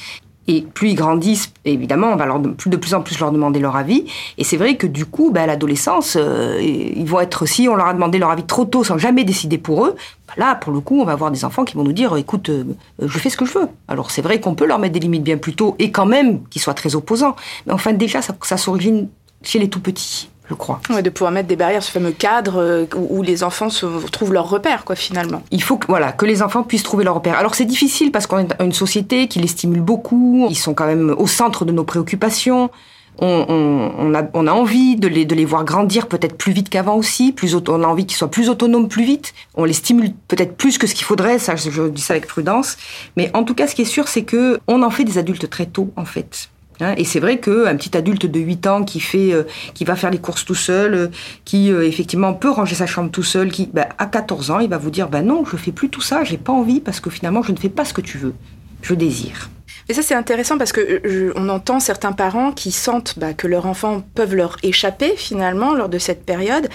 Et 0.48 0.62
plus 0.62 0.90
ils 0.90 0.94
grandissent, 0.94 1.52
évidemment, 1.64 2.08
on 2.08 2.16
va 2.16 2.26
leur, 2.26 2.40
de 2.40 2.76
plus 2.76 2.94
en 2.94 3.02
plus 3.02 3.18
leur 3.20 3.30
demander 3.30 3.60
leur 3.60 3.76
avis. 3.76 4.06
Et 4.38 4.44
c'est 4.44 4.56
vrai 4.56 4.76
que 4.76 4.86
du 4.86 5.06
coup, 5.06 5.30
bah, 5.30 5.42
à 5.42 5.46
l'adolescence, 5.46 6.16
euh, 6.20 6.58
ils 6.60 7.06
vont 7.06 7.20
être, 7.20 7.46
si 7.46 7.68
on 7.68 7.76
leur 7.76 7.86
a 7.86 7.94
demandé 7.94 8.18
leur 8.18 8.30
avis 8.30 8.42
trop 8.42 8.64
tôt 8.64 8.82
sans 8.82 8.98
jamais 8.98 9.22
décider 9.22 9.58
pour 9.58 9.86
eux, 9.86 9.94
bah 10.26 10.34
là, 10.36 10.54
pour 10.56 10.72
le 10.72 10.80
coup, 10.80 11.00
on 11.00 11.04
va 11.04 11.12
avoir 11.12 11.30
des 11.30 11.44
enfants 11.44 11.64
qui 11.64 11.76
vont 11.76 11.84
nous 11.84 11.92
dire, 11.92 12.16
écoute, 12.16 12.48
euh, 12.48 12.64
je 13.00 13.18
fais 13.18 13.30
ce 13.30 13.36
que 13.36 13.44
je 13.44 13.56
veux. 13.56 13.68
Alors 13.86 14.10
c'est 14.10 14.22
vrai 14.22 14.40
qu'on 14.40 14.54
peut 14.54 14.66
leur 14.66 14.80
mettre 14.80 14.94
des 14.94 15.00
limites 15.00 15.22
bien 15.22 15.36
plus 15.36 15.54
tôt 15.54 15.76
et 15.78 15.92
quand 15.92 16.06
même 16.06 16.42
qu'ils 16.48 16.60
soient 16.60 16.74
très 16.74 16.96
opposants. 16.96 17.36
Mais 17.66 17.72
enfin, 17.72 17.92
déjà, 17.92 18.20
ça 18.20 18.56
s'origine 18.56 19.08
chez 19.44 19.60
les 19.60 19.68
tout 19.68 19.80
petits 19.80 20.28
je 20.48 20.54
crois. 20.54 20.80
de 21.02 21.10
pouvoir 21.10 21.32
mettre 21.32 21.48
des 21.48 21.56
barrières, 21.56 21.82
ce 21.82 21.90
fameux 21.90 22.12
cadre 22.12 22.60
euh, 22.60 22.86
où, 22.94 23.22
les 23.22 23.42
enfants 23.44 23.70
se, 23.70 23.86
trouvent 24.10 24.32
leur 24.32 24.48
repère, 24.48 24.84
quoi, 24.84 24.96
finalement. 24.96 25.42
Il 25.50 25.62
faut 25.62 25.76
que, 25.76 25.86
voilà, 25.86 26.12
que 26.12 26.26
les 26.26 26.42
enfants 26.42 26.62
puissent 26.62 26.82
trouver 26.82 27.04
leur 27.04 27.14
repère. 27.14 27.38
Alors 27.38 27.54
c'est 27.54 27.64
difficile 27.64 28.10
parce 28.10 28.26
qu'on 28.26 28.38
est 28.38 28.58
dans 28.58 28.64
une 28.64 28.72
société 28.72 29.28
qui 29.28 29.38
les 29.38 29.48
stimule 29.48 29.80
beaucoup, 29.80 30.46
ils 30.50 30.56
sont 30.56 30.74
quand 30.74 30.86
même 30.86 31.14
au 31.16 31.26
centre 31.26 31.64
de 31.64 31.72
nos 31.72 31.84
préoccupations. 31.84 32.70
On, 33.18 34.14
a, 34.14 34.22
on 34.32 34.46
a, 34.46 34.52
envie 34.52 34.96
de 34.96 35.06
les, 35.06 35.26
de 35.26 35.34
les 35.34 35.44
voir 35.44 35.64
grandir 35.64 36.08
peut-être 36.08 36.34
plus 36.36 36.52
vite 36.52 36.70
qu'avant 36.70 36.96
aussi, 36.96 37.32
plus, 37.32 37.54
on 37.54 37.82
a 37.82 37.86
envie 37.86 38.06
qu'ils 38.06 38.16
soient 38.16 38.30
plus 38.30 38.48
autonomes 38.48 38.88
plus 38.88 39.04
vite, 39.04 39.34
on 39.54 39.64
les 39.64 39.74
stimule 39.74 40.14
peut-être 40.28 40.56
plus 40.56 40.78
que 40.78 40.86
ce 40.86 40.94
qu'il 40.94 41.04
faudrait, 41.04 41.38
ça 41.38 41.54
je, 41.54 41.88
dis 41.88 42.00
ça 42.00 42.14
avec 42.14 42.26
prudence, 42.26 42.78
mais 43.16 43.30
en 43.34 43.44
tout 43.44 43.54
cas 43.54 43.66
ce 43.66 43.74
qui 43.74 43.82
est 43.82 43.84
sûr 43.84 44.08
c'est 44.08 44.22
que 44.22 44.58
on 44.66 44.82
en 44.82 44.88
fait 44.88 45.04
des 45.04 45.18
adultes 45.18 45.50
très 45.50 45.66
tôt 45.66 45.92
en 45.96 46.06
fait. 46.06 46.48
Hein, 46.82 46.94
et 46.96 47.04
c'est 47.04 47.20
vrai 47.20 47.38
qu'un 47.38 47.76
petit 47.76 47.96
adulte 47.96 48.26
de 48.26 48.40
8 48.40 48.66
ans 48.66 48.84
qui 48.84 48.98
fait, 48.98 49.32
euh, 49.32 49.44
qui 49.74 49.84
va 49.84 49.94
faire 49.94 50.10
les 50.10 50.18
courses 50.18 50.44
tout 50.44 50.54
seul, 50.54 50.94
euh, 50.94 51.08
qui 51.44 51.70
euh, 51.70 51.86
effectivement 51.86 52.34
peut 52.34 52.50
ranger 52.50 52.74
sa 52.74 52.86
chambre 52.86 53.10
tout 53.10 53.22
seul, 53.22 53.50
qui 53.50 53.70
bah, 53.72 53.88
à 53.98 54.06
14 54.06 54.50
ans, 54.50 54.58
il 54.58 54.68
va 54.68 54.78
vous 54.78 54.90
dire 54.90 55.08
bah 55.08 55.22
non, 55.22 55.44
je 55.44 55.56
fais 55.56 55.70
plus 55.70 55.88
tout 55.88 56.00
ça, 56.00 56.24
j'ai 56.24 56.38
pas 56.38 56.52
envie 56.52 56.80
parce 56.80 56.98
que 57.00 57.08
finalement 57.08 57.42
je 57.42 57.52
ne 57.52 57.56
fais 57.56 57.68
pas 57.68 57.84
ce 57.84 57.94
que 57.94 58.00
tu 58.00 58.18
veux, 58.18 58.34
je 58.82 58.94
désire. 58.94 59.48
Et 59.88 59.94
ça 59.94 60.02
c'est 60.02 60.14
intéressant 60.14 60.58
parce 60.58 60.72
que 60.72 61.32
on 61.36 61.48
entend 61.48 61.78
certains 61.78 62.12
parents 62.12 62.52
qui 62.52 62.72
sentent 62.72 63.18
bah, 63.18 63.32
que 63.32 63.46
leurs 63.46 63.66
enfants 63.66 64.02
peuvent 64.14 64.34
leur 64.34 64.56
échapper 64.62 65.14
finalement 65.16 65.74
lors 65.74 65.88
de 65.88 65.98
cette 65.98 66.24
période. 66.24 66.68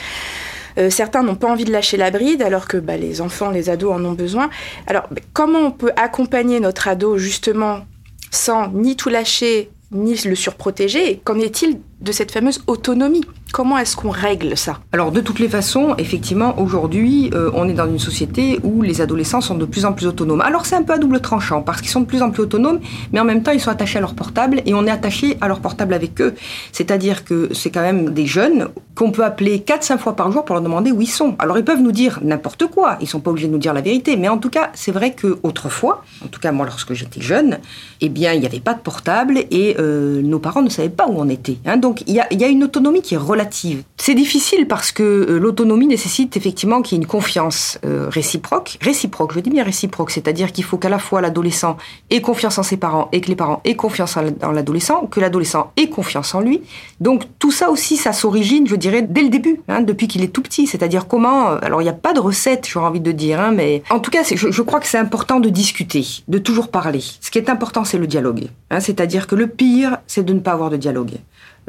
certains 0.90 1.24
n'ont 1.24 1.36
pas 1.36 1.48
envie 1.48 1.66
de 1.66 1.72
lâcher 1.72 1.98
la 1.98 2.12
bride 2.12 2.42
alors 2.42 2.68
que 2.68 2.78
les 2.78 3.22
enfants, 3.22 3.50
les 3.50 3.70
ados 3.70 3.94
en 3.94 4.04
ont 4.06 4.14
besoin. 4.14 4.50
Alors 4.88 5.10
comment 5.34 5.60
on 5.60 5.72
peut 5.72 5.92
accompagner 5.96 6.60
notre 6.60 6.88
ado 6.88 7.18
justement 7.18 7.86
sans 8.32 8.70
ni 8.70 8.96
tout 8.96 9.10
lâcher 9.10 9.70
ni 9.92 10.16
le 10.26 10.36
surprotéger. 10.36 11.22
Qu'en 11.24 11.40
est-il 11.40 11.80
de 12.02 12.12
cette 12.12 12.32
fameuse 12.32 12.62
autonomie 12.68 13.26
Comment 13.54 13.78
est-ce 13.78 13.96
qu'on 13.96 14.10
règle 14.10 14.58
ça? 14.58 14.80
Alors 14.92 15.12
de 15.12 15.22
toutes 15.22 15.40
les 15.40 15.48
façons, 15.48 15.96
effectivement, 15.98 16.60
aujourd'hui, 16.60 17.32
euh, 17.34 17.50
on 17.54 17.70
est 17.70 17.74
dans 17.74 17.88
une 17.88 17.98
société 17.98 18.60
où 18.64 18.82
les 18.82 19.00
adolescents 19.00 19.40
sont 19.40 19.56
de 19.56 19.66
plus 19.66 19.86
en 19.86 19.94
plus 19.94 20.06
autonomes. 20.06 20.42
Alors 20.42 20.66
c'est 20.66 20.76
un 20.76 20.84
peu 20.84 20.94
à 20.94 20.98
double 20.98 21.22
tranchant, 21.22 21.62
parce 21.62 21.80
qu'ils 21.80 21.90
sont 21.90 22.02
de 22.02 22.06
plus 22.06 22.22
en 22.22 22.30
plus 22.30 22.44
autonomes, 22.44 22.82
mais 23.14 23.22
en 23.22 23.26
même 23.26 23.44
temps, 23.44 23.52
ils 23.52 23.62
sont 23.62 23.72
attachés 23.72 24.00
à 24.00 24.02
leur 24.02 24.16
portable, 24.16 24.62
et 24.66 24.74
on 24.74 24.86
est 24.86 24.92
attaché 24.92 25.38
à 25.40 25.48
leur 25.48 25.62
portable 25.62 25.94
avec 25.94 26.20
eux. 26.20 26.36
C'est-à-dire 26.74 27.24
que 27.24 27.50
c'est 27.54 27.72
quand 27.72 27.82
même 27.82 28.10
des 28.10 28.26
jeunes 28.26 28.68
qu'on 28.96 29.12
peut 29.12 29.24
appeler 29.24 29.60
4-5 29.60 29.98
fois 29.98 30.16
par 30.16 30.32
jour 30.32 30.44
pour 30.44 30.56
leur 30.56 30.64
demander 30.64 30.92
où 30.92 31.02
ils 31.02 31.08
sont. 31.08 31.36
Alors 31.40 31.58
ils 31.58 31.64
peuvent 31.64 31.82
nous 31.82 31.94
dire 31.94 32.20
n'importe 32.24 32.66
quoi, 32.68 32.98
ils 33.00 33.08
sont 33.08 33.22
pas 33.22 33.32
obligés 33.32 33.48
de 33.48 33.54
nous 33.54 33.60
dire 33.60 33.74
la 33.74 33.82
vérité, 33.82 34.18
mais 34.18 34.28
en 34.28 34.40
tout 34.40 34.50
cas, 34.50 34.72
c'est 34.74 34.92
vrai 34.92 35.14
que 35.14 35.38
autrefois, 35.44 36.04
en 36.24 36.28
tout 36.28 36.40
cas 36.40 36.52
moi 36.52 36.66
lorsque 36.66 36.94
j'étais 36.94 37.22
jeune, 37.22 37.60
eh 38.02 38.10
bien 38.10 38.34
il 38.34 38.42
n'y 38.42 38.46
avait 38.46 38.60
pas 38.60 38.74
de 38.74 38.82
portable 38.82 39.38
et 39.52 39.78
euh, 39.80 40.22
nos 40.22 40.40
parents 40.40 40.62
ne 40.62 40.70
savaient 40.70 40.90
pas 40.90 41.08
où 41.08 41.14
on 41.16 41.30
était. 41.30 41.58
Hein. 41.66 41.78
Il 42.08 42.14
y 42.14 42.20
a, 42.20 42.48
une 42.48 42.64
autonomie 42.64 43.02
qui 43.02 43.16
est 43.16 43.18
relative. 43.18 43.84
C'est 43.98 44.16
difficile 44.16 44.68
parce 44.68 44.92
que 44.92 45.04
euh, 45.04 45.38
l'autonomie 45.40 45.88
nécessite 45.88 46.38
effectivement 46.38 46.82
qu'il 46.82 46.98
y 46.98 47.00
ait 47.00 47.04
une 47.04 47.08
confiance 47.08 47.80
euh, 47.86 48.08
réciproque. 48.10 48.78
Réciproque, 48.82 49.34
je 49.34 49.40
dis 49.40 49.50
bien 49.50 49.64
réciproque, 49.64 50.12
c'est-à-dire 50.12 50.52
qu'il 50.52 50.64
faut 50.64 50.78
qu'à 50.78 50.90
la 50.90 51.00
fois 51.00 51.22
l'adolescent 51.22 51.78
ait 52.10 52.22
confiance 52.22 52.58
en 52.58 52.64
ses 52.64 52.78
parents 52.78 53.10
et 53.12 53.22
que 53.22 53.28
les 53.28 53.36
parents 53.36 53.62
aient 53.66 53.76
confiance 53.76 54.18
en 54.18 54.52
l'adolescent, 54.52 55.08
que 55.08 55.20
l'adolescent 55.20 55.72
ait 55.78 55.90
confiance 55.90 56.34
en 56.36 56.42
lui. 56.42 56.62
Donc 57.00 57.24
tout 57.40 57.52
ça 57.52 57.70
aussi, 57.70 57.98
ça 57.98 58.14
s'origine, 58.14 58.68
je 58.68 58.76
dirais, 58.76 59.02
dès 59.02 59.22
le 59.22 59.30
début, 59.30 59.62
hein, 59.68 59.82
depuis 59.82 60.08
qu'il 60.08 60.24
est 60.24 60.34
tout 60.34 60.42
petit. 60.42 60.68
C'est-à-dire 60.68 61.08
comment... 61.08 61.50
Euh, 61.50 61.60
alors 61.62 61.82
il 61.82 61.86
n'y 61.86 61.90
a 61.90 61.94
pas 61.94 62.14
de 62.14 62.20
recette, 62.20 62.68
j'aurais 62.68 62.88
envie 62.88 63.00
de 63.00 63.12
dire, 63.12 63.40
hein, 63.40 63.52
mais 63.52 63.84
en 63.90 64.00
tout 64.00 64.12
cas, 64.12 64.24
je, 64.24 64.52
je, 64.52 64.62
crois 64.62 64.80
que 64.80 64.88
c'est 64.88 64.98
important 64.98 65.40
de 65.40 65.50
discuter, 65.50 66.06
de 66.28 66.38
toujours 66.38 66.70
parler. 66.70 67.02
Ce 67.22 67.32
qui 67.32 67.38
est 67.38 67.50
important, 67.50 67.84
c'est 67.84 67.98
le 67.98 68.08
dialogue. 68.08 68.48
Hein, 68.70 68.80
c'est-à-dire 68.80 69.28
que 69.28 69.36
le 69.36 69.48
pire, 69.48 69.98
c'est 70.08 70.24
de 70.24 70.34
ne 70.34 70.40
pas 70.40 70.52
avoir 70.52 70.70
de 70.70 70.78
dialogue. 70.78 71.18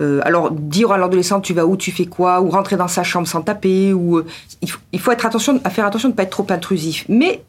Euh, 0.00 0.20
alors 0.24 0.50
dire 0.50 0.92
à 0.92 0.98
l'adolescent 0.98 1.40
tu 1.40 1.54
vas 1.54 1.66
où, 1.66 1.76
tu 1.76 1.90
fais 1.90 2.06
quoi, 2.06 2.40
ou 2.40 2.50
rentrer 2.50 2.76
dans 2.76 2.88
sa 2.88 3.02
chambre 3.02 3.26
sans 3.26 3.42
taper, 3.42 3.92
ou 3.92 4.18
euh, 4.18 4.26
il, 4.92 5.00
faut, 5.00 5.12
être 5.12 5.26
attention, 5.26 5.60
à 5.64 5.70
faire 5.70 5.86
attention 5.86 6.08
de 6.08 6.12
ne 6.12 6.16
pas 6.16 6.22
être 6.22 6.30
trop 6.30 6.46
intrusif. 6.50 7.04
Mais 7.08 7.42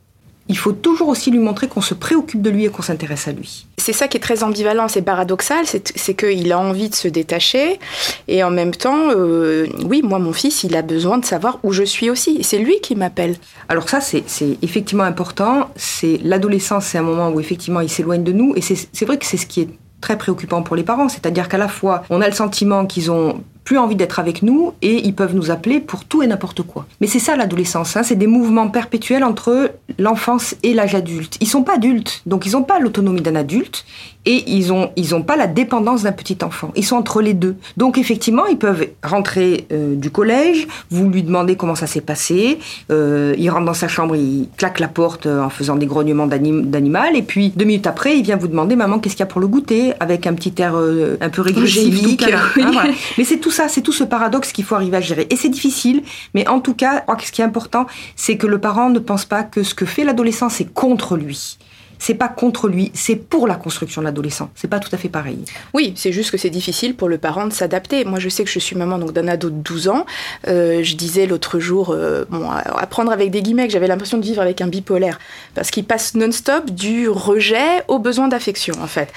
il 0.50 0.58
faut 0.58 0.72
toujours 0.72 1.10
aussi 1.10 1.30
lui 1.30 1.38
montrer 1.38 1.68
qu'on 1.68 1.82
se 1.82 1.94
préoccupe 1.94 2.42
de 2.42 2.50
lui 2.50 2.66
et 2.66 2.70
qu'on 2.70 2.82
s'intéresse 2.82 3.28
à 3.28 3.32
lui. 3.32 3.68
C'est 3.78 3.94
ça 3.94 4.08
qui 4.08 4.18
est 4.18 4.20
très 4.20 4.44
ambivalent, 4.44 4.88
c'est 4.88 5.04
paradoxal, 5.04 5.66
c'est 5.68 6.14
qu'il 6.16 6.52
a 6.52 6.60
envie 6.60 6.90
de 6.90 6.96
se 6.96 7.08
détacher 7.08 7.80
et 8.28 8.44
en 8.44 8.50
même 8.50 8.72
temps, 8.72 9.12
euh, 9.12 9.68
oui, 9.86 10.02
moi 10.04 10.18
mon 10.18 10.34
fils, 10.34 10.64
il 10.64 10.76
a 10.76 10.82
besoin 10.82 11.20
de 11.20 11.26
savoir 11.26 11.60
où 11.62 11.72
je 11.72 11.84
suis 11.84 12.10
aussi. 12.10 12.44
C'est 12.44 12.58
lui 12.58 12.82
qui 12.82 12.96
m'appelle. 12.96 13.36
Alors 13.70 13.88
ça, 13.88 14.02
c'est 14.02 14.24
effectivement 14.64 15.04
important. 15.04 15.70
C'est 15.76 16.20
l'adolescence, 16.24 16.86
c'est 16.86 16.98
un 16.98 17.04
moment 17.04 17.30
où 17.30 17.40
effectivement 17.40 17.82
il 17.82 17.90
s'éloigne 17.90 18.24
de 18.24 18.32
nous 18.32 18.54
et 18.56 18.62
c'est 18.62 19.06
vrai 19.06 19.20
que 19.20 19.28
c'est 19.28 19.38
ce 19.38 19.46
qui 19.46 19.62
est 19.62 19.70
très 20.02 20.18
préoccupant 20.18 20.62
pour 20.62 20.76
les 20.76 20.84
parents, 20.84 21.10
c'est-à-dire 21.10 21.50
qu'à 21.50 21.58
la 21.58 21.68
fois 21.68 22.04
on 22.10 22.22
a 22.22 22.28
le 22.28 22.34
sentiment 22.34 22.86
qu'ils 22.86 23.12
ont 23.12 23.42
plus 23.70 23.78
envie 23.78 23.96
d'être 23.96 24.18
avec 24.18 24.42
nous 24.42 24.74
et 24.82 25.06
ils 25.06 25.14
peuvent 25.14 25.36
nous 25.36 25.52
appeler 25.52 25.80
pour 25.80 26.04
tout 26.04 26.24
et 26.24 26.28
n'importe 26.28 26.64
quoi. 26.64 26.88
Mais 27.02 27.08
c'est 27.08 27.20
ça 27.20 27.36
l'adolescence, 27.36 27.96
hein, 27.96 28.02
c'est 28.02 28.16
des 28.16 28.26
mouvements 28.26 28.68
perpétuels 28.70 29.24
entre 29.24 29.72
l'enfance 30.00 30.56
et 30.64 30.74
l'âge 30.74 30.96
adulte. 30.96 31.38
Ils 31.40 31.48
sont 31.48 31.62
pas 31.62 31.76
adultes, 31.76 32.24
donc 32.26 32.48
ils 32.48 32.54
n'ont 32.54 32.64
pas 32.64 32.80
l'autonomie 32.80 33.22
d'un 33.22 33.36
adulte 33.36 33.86
et 34.26 34.44
ils 34.52 34.74
ont 34.74 34.92
ils 34.96 35.16
ont 35.16 35.24
pas 35.24 35.36
la 35.36 35.48
dépendance 35.48 36.04
d'un 36.04 36.12
petit 36.12 36.38
enfant. 36.44 36.72
Ils 36.76 36.86
sont 36.86 36.98
entre 36.98 37.22
les 37.22 37.34
deux. 37.34 37.56
Donc 37.78 37.98
effectivement, 37.98 38.46
ils 38.46 38.58
peuvent 38.58 38.88
rentrer 39.04 39.66
euh, 39.72 39.96
du 39.96 40.12
collège, 40.12 40.68
vous 40.90 41.10
lui 41.10 41.24
demandez 41.24 41.56
comment 41.56 41.76
ça 41.76 41.88
s'est 41.88 42.02
passé, 42.02 42.60
euh, 42.92 43.34
il 43.38 43.50
rentre 43.50 43.66
dans 43.66 43.74
sa 43.74 43.88
chambre, 43.88 44.16
il 44.16 44.50
claque 44.58 44.80
la 44.80 44.88
porte 44.88 45.26
euh, 45.26 45.42
en 45.42 45.50
faisant 45.50 45.76
des 45.76 45.86
grognements 45.86 46.28
d'animal 46.28 47.16
et 47.16 47.24
puis 47.24 47.50
deux 47.56 47.66
minutes 47.66 47.88
après, 47.88 48.18
il 48.18 48.24
vient 48.24 48.36
vous 48.36 48.48
demander 48.48 48.76
maman 48.76 49.00
qu'est-ce 49.00 49.16
qu'il 49.16 49.24
y 49.24 49.24
a 49.24 49.28
pour 49.28 49.42
le 49.42 49.48
goûter? 49.48 49.94
Avec 50.00 50.28
un 50.28 50.34
petit 50.34 50.54
air 50.58 50.76
un 50.76 51.30
peu 51.30 51.42
régressif. 51.42 51.90
Ah, 52.62 52.86
Mais 53.18 53.24
c'est 53.24 53.38
tout 53.38 53.52
ça 53.52 53.68
c'est 53.68 53.82
tout 53.82 53.92
ce 53.92 54.04
paradoxe 54.04 54.52
qu'il 54.52 54.64
faut 54.64 54.76
arriver 54.76 54.98
à 54.98 55.02
gérer. 55.02 55.28
Et 55.30 55.36
c'est 55.36 55.50
difficile, 55.50 56.04
mais 56.34 56.48
en 56.48 56.60
tout 56.60 56.74
cas, 56.74 57.04
ce 57.24 57.32
qui 57.32 57.42
est 57.42 57.46
important, 57.46 57.88
c'est 58.16 58.38
que 58.38 58.48
le 58.48 58.60
parent 58.60 58.90
ne 58.90 59.00
pense 59.00 59.26
pas 59.26 59.44
que 59.44 59.64
ce 59.64 59.74
que 59.74 59.86
fait 59.86 60.04
l'adolescent, 60.04 60.50
c'est 60.50 60.72
contre 60.72 61.18
lui 61.18 61.58
c'est 62.00 62.16
pas 62.16 62.30
contre 62.30 62.70
lui, 62.70 62.92
c'est 62.94 63.18
pour 63.18 63.48
la 63.48 63.56
construction 63.56 64.02
de 64.02 64.06
l'adolescent. 64.06 64.50
C'est 64.56 64.70
pas 64.70 64.80
tout 64.80 64.90
à 64.94 64.98
fait 64.98 65.10
pareil. 65.10 65.40
Oui, 65.74 65.94
c'est 65.96 66.12
juste 66.12 66.32
que 66.32 66.38
c'est 66.38 66.50
difficile 66.50 66.96
pour 66.96 67.10
le 67.10 67.18
parent 67.18 67.46
de 67.46 67.54
s'adapter. 67.54 68.06
Moi, 68.06 68.20
je 68.20 68.30
sais 68.30 68.44
que 68.44 68.50
je 68.50 68.60
suis 68.60 68.76
maman 68.76 68.98
donc 68.98 69.12
d'un 69.12 69.28
ado 69.28 69.50
de 69.50 69.56
12 69.56 69.90
ans. 69.90 70.06
Euh, 70.48 70.82
je 70.82 70.96
disais 70.96 71.28
l'autre 71.28 71.60
jour, 71.60 71.92
euh, 71.92 72.26
bon, 72.30 72.50
à 72.50 72.88
avec 73.12 73.32
des 73.32 73.42
guillemets, 73.42 73.68
que 73.68 73.74
j'avais 73.74 73.88
l'impression 73.88 74.18
de 74.18 74.24
vivre 74.24 74.42
avec 74.42 74.62
un 74.62 74.68
bipolaire 74.68 75.20
parce 75.56 75.72
qu'il 75.72 75.86
passe 75.86 76.16
non-stop 76.16 76.72
du 76.72 77.10
rejet 77.10 77.84
au 77.88 78.00
besoin 78.00 78.28
d'affection. 78.28 78.76
En 78.82 78.88
fait, 78.88 79.12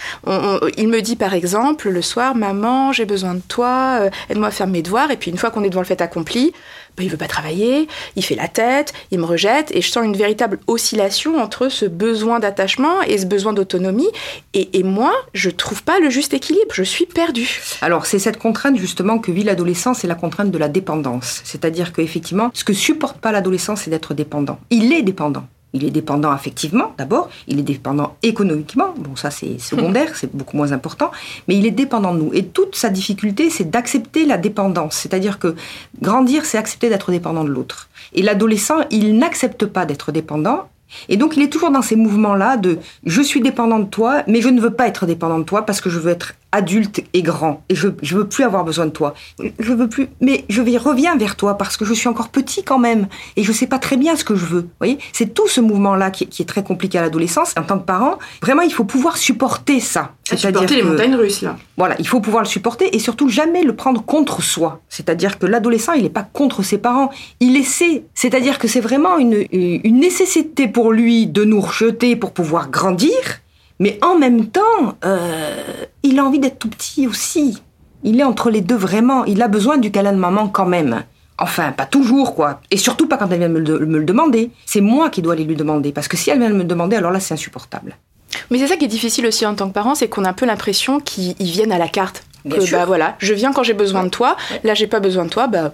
il 0.77 0.89
me 0.89 1.01
dit 1.01 1.17
par 1.17 1.35
exemple 1.35 1.89
le 1.89 2.03
soir, 2.03 2.35
maman, 2.35 2.93
j'ai 2.93 3.05
besoin 3.05 3.35
de 3.35 3.43
toi, 3.47 3.99
euh, 4.01 4.11
aide-moi 4.29 4.49
à 4.49 4.51
faire 4.51 4.67
mes 4.67 4.83
devoirs. 4.83 5.11
Et 5.11 5.17
puis 5.17 5.31
une 5.31 5.39
fois 5.39 5.51
qu'on 5.51 5.65
est 5.65 5.71
devant 5.71 5.81
le 5.81 5.87
fait 5.87 6.01
accompli, 6.01 6.53
bah, 6.97 7.03
il 7.03 7.11
veut 7.11 7.17
pas 7.17 7.29
travailler, 7.29 7.89
il 8.17 8.25
fait 8.25 8.35
la 8.35 8.49
tête, 8.49 8.93
il 9.11 9.19
me 9.19 9.25
rejette, 9.25 9.75
et 9.75 9.81
je 9.81 9.91
sens 9.91 10.05
une 10.05 10.17
véritable 10.17 10.59
oscillation 10.67 11.41
entre 11.41 11.69
ce 11.69 11.87
besoin 11.87 12.39
d'attachement 12.39 13.03
et 13.03 13.19
ce 13.19 13.27
besoin 13.27 13.53
d'autonomie. 13.53 14.11
Et, 14.55 14.83
moi, 14.83 15.13
je 15.33 15.51
trouve 15.51 15.83
pas 15.83 16.01
le 16.01 16.11
juste 16.11 16.35
équilibre, 16.35 16.73
je 16.73 16.83
suis 16.83 17.07
perdue. 17.07 17.61
Alors 17.81 18.07
c'est 18.07 18.19
cette 18.19 18.39
contrainte 18.39 18.77
justement 18.77 19.19
que 19.19 19.31
vit 19.31 19.45
l'adolescence, 19.45 20.01
c'est 20.01 20.09
la 20.09 20.15
contrainte 20.15 20.51
de 20.51 20.59
la 20.59 20.69
dépendance. 20.69 21.41
C'est-à-dire 21.45 21.93
qu'effectivement, 21.93 22.51
ce 22.53 22.65
que 22.65 22.73
supporte 22.73 23.19
pas 23.19 23.33
l'adolescent, 23.33 23.77
c'est 23.77 23.91
d'être 23.91 24.15
dépendant. 24.15 24.59
Il 24.71 24.93
est 24.93 25.03
dépendant. 25.03 25.47
Il 25.73 25.85
est 25.85 25.91
dépendant 25.91 26.31
affectivement, 26.31 26.93
d'abord, 26.99 27.31
il 27.49 27.59
est 27.59 27.63
dépendant 27.63 28.17
économiquement, 28.23 28.95
bon 28.97 29.17
ça 29.17 29.31
c'est 29.31 29.59
secondaire, 29.59 30.17
c'est 30.17 30.35
beaucoup 30.35 30.57
moins 30.57 30.73
important, 30.73 31.11
mais 31.49 31.57
il 31.57 31.67
est 31.67 31.71
dépendant 31.71 32.15
de 32.15 32.21
nous. 32.21 32.31
Et 32.35 32.47
toute 32.47 32.77
sa 32.77 32.91
difficulté, 32.91 33.51
c'est 33.51 33.71
d'accepter 33.71 34.27
la 34.27 34.39
dépendance, 34.39 34.95
c'est-à-dire 34.97 35.39
que 35.39 35.55
grandir, 36.01 36.45
c'est 36.45 36.59
accepter 36.59 36.89
d'être 36.89 37.11
dépendant 37.11 37.45
de 37.45 37.51
l'autre. 37.51 37.89
Et 38.13 38.23
l'adolescent, 38.23 38.81
il 38.91 39.17
n'accepte 39.17 39.67
pas 39.67 39.87
d'être 39.87 40.13
dépendant, 40.13 40.69
et 41.09 41.17
donc 41.17 41.37
il 41.37 41.43
est 41.43 41.49
toujours 41.49 41.71
dans 41.71 41.83
ces 41.83 41.97
mouvements-là 41.97 42.57
de 42.57 42.79
je 43.05 43.23
suis 43.23 43.41
dépendant 43.41 43.79
de 43.79 43.87
toi, 43.87 44.23
mais 44.27 44.41
je 44.41 44.49
ne 44.49 44.61
veux 44.61 44.73
pas 44.73 44.87
être 44.89 45.07
dépendant 45.07 45.39
de 45.39 45.45
toi 45.45 45.65
parce 45.65 45.81
que 45.81 45.91
je 45.91 45.99
veux 45.99 46.11
être 46.11 46.35
adulte 46.53 47.03
et 47.13 47.23
grand 47.23 47.63
et 47.69 47.75
je 47.75 47.89
je 48.03 48.17
veux 48.17 48.27
plus 48.27 48.45
avoir 48.45 48.65
besoin 48.65 48.87
de 48.87 48.91
toi. 48.91 49.15
Je 49.59 49.73
veux 49.73 49.89
plus 49.89 50.09
mais 50.21 50.45
je 50.49 50.63
vais 50.63 50.77
reviens 50.77 51.17
vers 51.17 51.37
toi 51.37 51.57
parce 51.59 51.77
que 51.77 51.85
je 51.85 51.95
suis 51.95 52.09
encore 52.09 52.29
petit 52.29 52.63
quand 52.63 52.79
même 52.79 53.09
et 53.37 53.43
je 53.43 53.53
sais 53.53 53.67
pas 53.67 53.79
très 53.79 53.97
bien 53.97 54.17
ce 54.17 54.25
que 54.25 54.37
je 54.37 54.45
veux. 54.45 54.61
Vous 54.61 54.79
voyez, 54.79 54.99
c'est 55.13 55.35
tout 55.35 55.49
ce 55.49 55.61
mouvement 55.61 55.95
là 55.95 56.11
qui, 56.11 56.27
qui, 56.27 56.43
est 56.43 56.47
très 56.47 56.63
compliqué 56.63 56.99
à 56.99 57.03
l'adolescence 57.03 57.55
en 57.59 57.63
tant 57.63 57.79
que 57.79 57.85
parent. 57.85 58.19
Vraiment, 58.43 58.63
il 58.63 58.73
faut 58.73 58.85
pouvoir 58.85 59.17
supporter 59.17 59.81
ça. 59.81 60.13
C'est-à-dire 60.25 60.61
supporter 60.61 60.77
les 60.77 60.83
montagnes 60.83 61.15
russes 61.15 61.43
là. 61.43 61.57
Voilà, 61.77 61.97
il 61.99 62.07
faut 62.07 62.21
pouvoir 62.21 62.43
le 62.43 62.49
supporter 62.49 62.95
et 62.95 62.99
surtout 62.99 63.29
jamais 63.29 63.63
le 63.63 63.75
prendre 63.75 64.05
contre 64.05 64.43
soi. 64.43 64.81
C'est-à-dire 64.89 65.39
que 65.39 65.47
l'adolescent, 65.47 65.93
il 65.95 66.03
n'est 66.03 66.11
pas 66.11 66.23
contre 66.23 66.63
ses 66.63 66.79
parents, 66.79 67.11
il 67.41 67.57
essaie. 67.57 68.05
C'est-à-dire 68.15 68.59
que 68.59 68.69
c'est 68.69 68.81
vraiment 68.81 69.19
une, 69.19 69.45
une 69.51 69.99
nécessité 69.99 70.69
pour 70.69 70.93
lui 70.93 71.27
de 71.27 71.45
nous 71.45 71.61
rejeter 71.61 72.17
pour 72.17 72.33
pouvoir 72.33 72.71
grandir 72.71 73.11
mais 73.79 73.99
en 74.03 74.19
même 74.19 74.47
temps, 74.47 74.97
euh, 75.05 75.63
il 76.03 76.19
a 76.19 76.25
envie 76.25 76.39
d'être 76.39 76.59
tout 76.59 76.69
petit 76.69 77.07
aussi. 77.07 77.63
Il 78.05 78.21
est 78.21 78.25
entre 78.25 78.51
les 78.51 78.61
deux 78.61 78.77
vraiment. 78.77 79.25
Il 79.25 79.43
a 79.43 79.49
besoin 79.49 79.79
du 79.79 79.91
câlin 79.91 80.13
de 80.13 80.19
maman 80.19 80.49
quand 80.49 80.67
même. 80.67 81.05
Enfin, 81.39 81.73
pas 81.73 81.87
toujours, 81.87 82.35
quoi. 82.35 82.61
Et 82.71 82.77
surtout 82.77 83.09
pas 83.09 83.17
quand 83.17 83.29
elle 83.31 83.39
vient 83.39 83.49
me 83.49 83.59
le, 83.59 84.05
demander. 84.05 84.51
C'est 84.67 84.81
moi 84.81 85.11
qui 85.11 85.23
dois 85.23 85.35
aller 85.35 85.45
lui 85.45 85.57
demander. 85.57 85.93
Parce 85.93 86.09
que 86.09 86.17
si 86.17 86.31
elle 86.31 86.39
vient 86.39 86.51
me 86.51 86.59
le 86.59 86.65
demander, 86.65 86.97
alors 86.97 87.11
là, 87.11 87.21
c'est 87.21 87.35
insupportable. 87.35 87.97
Mais 88.51 88.59
c'est 88.59 88.67
ça 88.67 88.77
qui 88.77 88.85
est 88.85 88.89
difficile 88.89 89.27
aussi 89.27 89.45
en 89.47 89.55
tant 89.55 89.69
que 89.69 89.75
parent, 89.75 89.95
c'est 89.95 90.09
qu'on 90.09 90.25
a 90.25 90.31
un 90.31 90.35
peu 90.35 90.47
l'impression 90.47 91.01
qu'ils 91.01 91.35
viennent 91.39 91.73
à 91.73 91.79
la 91.79 91.89
carte. 91.89 92.25
que, 92.49 92.71
bah 92.71 92.85
voilà, 92.85 93.17
je 93.19 93.35
viens 93.35 93.53
quand 93.53 93.63
j'ai 93.63 93.75
besoin 93.75 94.05
de 94.05 94.09
toi. 94.09 94.37
Là, 94.65 94.75
j'ai 94.75 94.87
pas 94.87 95.01
besoin 95.01 95.25
de 95.25 95.31
toi, 95.31 95.47
bah 95.47 95.73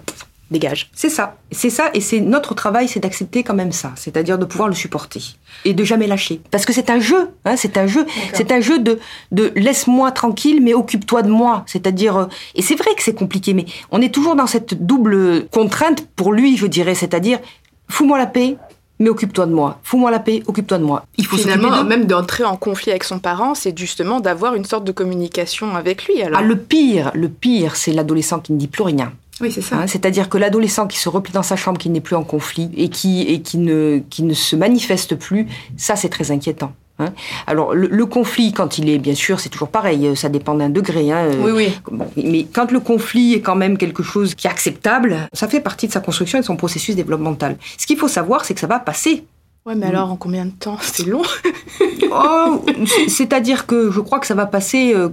dégage. 0.51 0.89
C'est 0.93 1.09
ça. 1.09 1.37
C'est 1.51 1.69
ça, 1.69 1.89
et 1.93 2.01
c'est 2.01 2.19
notre 2.19 2.53
travail, 2.53 2.87
c'est 2.87 2.99
d'accepter 2.99 3.43
quand 3.43 3.53
même 3.53 3.71
ça, 3.71 3.91
c'est-à-dire 3.95 4.37
de 4.37 4.45
pouvoir 4.45 4.67
le 4.67 4.75
supporter 4.75 5.37
et 5.65 5.73
de 5.73 5.83
jamais 5.83 6.07
lâcher. 6.07 6.41
Parce 6.51 6.65
que 6.65 6.73
c'est 6.73 6.89
un 6.89 6.99
jeu, 6.99 7.29
hein, 7.45 7.55
c'est 7.55 7.77
un 7.77 7.87
jeu, 7.87 8.05
c'est 8.33 8.51
un 8.51 8.61
jeu 8.61 8.79
de, 8.79 8.99
de 9.31 9.51
laisse-moi 9.55 10.11
tranquille, 10.11 10.61
mais 10.61 10.73
occupe-toi 10.73 11.23
de 11.23 11.29
moi. 11.29 11.63
C'est-à-dire, 11.65 12.17
euh, 12.17 12.25
et 12.55 12.61
c'est 12.61 12.75
vrai 12.75 12.93
que 12.95 13.03
c'est 13.03 13.13
compliqué, 13.15 13.53
mais 13.53 13.65
on 13.91 14.01
est 14.01 14.13
toujours 14.13 14.35
dans 14.35 14.47
cette 14.47 14.85
double 14.85 15.47
contrainte 15.49 16.07
pour 16.15 16.33
lui, 16.33 16.57
je 16.57 16.67
dirais, 16.67 16.95
c'est-à-dire, 16.95 17.39
fous-moi 17.87 18.17
la 18.17 18.27
paix, 18.27 18.57
mais 18.99 19.09
occupe-toi 19.09 19.45
de 19.45 19.53
moi. 19.53 19.79
Fous-moi 19.83 20.11
la 20.11 20.19
paix, 20.19 20.43
occupe-toi 20.45 20.77
de 20.77 20.83
moi. 20.83 21.05
Il 21.17 21.25
faut 21.25 21.37
finalement 21.37 21.83
même 21.83 22.05
d'entrer 22.05 22.43
en 22.43 22.57
conflit 22.57 22.91
avec 22.91 23.05
son 23.05 23.19
parent, 23.19 23.55
c'est 23.55 23.77
justement 23.77 24.19
d'avoir 24.19 24.55
une 24.55 24.65
sorte 24.65 24.83
de 24.83 24.91
communication 24.91 25.75
avec 25.75 26.05
lui. 26.05 26.21
Alors. 26.21 26.39
Ah, 26.41 26.43
le 26.43 26.57
pire, 26.57 27.11
le 27.13 27.29
pire, 27.29 27.75
c'est 27.75 27.93
l'adolescent 27.93 28.39
qui 28.39 28.53
ne 28.53 28.57
dit 28.57 28.67
plus 28.67 28.83
rien. 28.83 29.13
Oui, 29.41 29.51
c'est 29.51 29.61
ça. 29.61 29.77
Hein, 29.77 29.87
c'est-à-dire 29.87 30.29
que 30.29 30.37
l'adolescent 30.37 30.87
qui 30.87 30.97
se 30.97 31.09
replie 31.09 31.33
dans 31.33 31.43
sa 31.43 31.55
chambre, 31.55 31.77
qui 31.77 31.89
n'est 31.89 32.01
plus 32.01 32.15
en 32.15 32.23
conflit 32.23 32.69
et 32.75 32.89
qui, 32.89 33.21
et 33.21 33.41
qui, 33.41 33.57
ne, 33.57 34.01
qui 34.09 34.23
ne 34.23 34.33
se 34.33 34.55
manifeste 34.55 35.15
plus, 35.15 35.47
ça 35.77 35.95
c'est 35.95 36.09
très 36.09 36.31
inquiétant. 36.31 36.73
Hein. 36.99 37.13
Alors 37.47 37.73
le, 37.73 38.05
conflit, 38.05 38.51
quand 38.51 38.77
il 38.77 38.89
est, 38.89 38.97
bien 38.97 39.15
sûr, 39.15 39.39
c'est 39.39 39.49
toujours 39.49 39.69
pareil, 39.69 40.15
ça 40.15 40.27
dépend 40.29 40.53
d'un 40.55 40.69
degré. 40.69 41.11
Hein. 41.11 41.29
Oui, 41.39 41.51
oui. 41.51 42.01
mais 42.17 42.45
quand 42.51 42.71
le 42.71 42.81
conflit 42.81 43.35
est 43.35 43.41
quand 43.41 43.55
même 43.55 43.77
quelque 43.77 44.03
chose 44.03 44.35
qui 44.35 44.47
est 44.47 44.49
acceptable, 44.49 45.29
ça 45.31 45.47
fait 45.47 45.61
partie 45.61 45.87
de 45.87 45.93
sa 45.93 46.01
construction 46.01 46.37
et 46.37 46.41
de 46.41 46.45
son 46.45 46.57
processus 46.57 46.95
développemental. 46.95 47.57
Ce 47.77 47.87
qu'il 47.87 47.97
faut 47.97 48.09
savoir, 48.09 48.43
c'est 48.43 48.53
que 48.53 48.59
ça 48.59 48.67
va 48.67 48.79
passer. 48.79 49.23
Ouais, 49.65 49.75
mais 49.75 49.87
alors 49.87 50.09
en 50.09 50.15
combien 50.15 50.45
de 50.45 50.51
temps? 50.51 50.77
C'est 50.81 51.05
long 51.05 51.21
oh, 52.11 52.65
C'est-à-dire 53.09 53.67
que 53.67 53.91
je 53.91 53.99
crois 53.99 54.19
que 54.19 54.25
ça 54.25 54.33
va 54.33 54.45
passer. 54.45 54.93
Euh, 54.95 55.09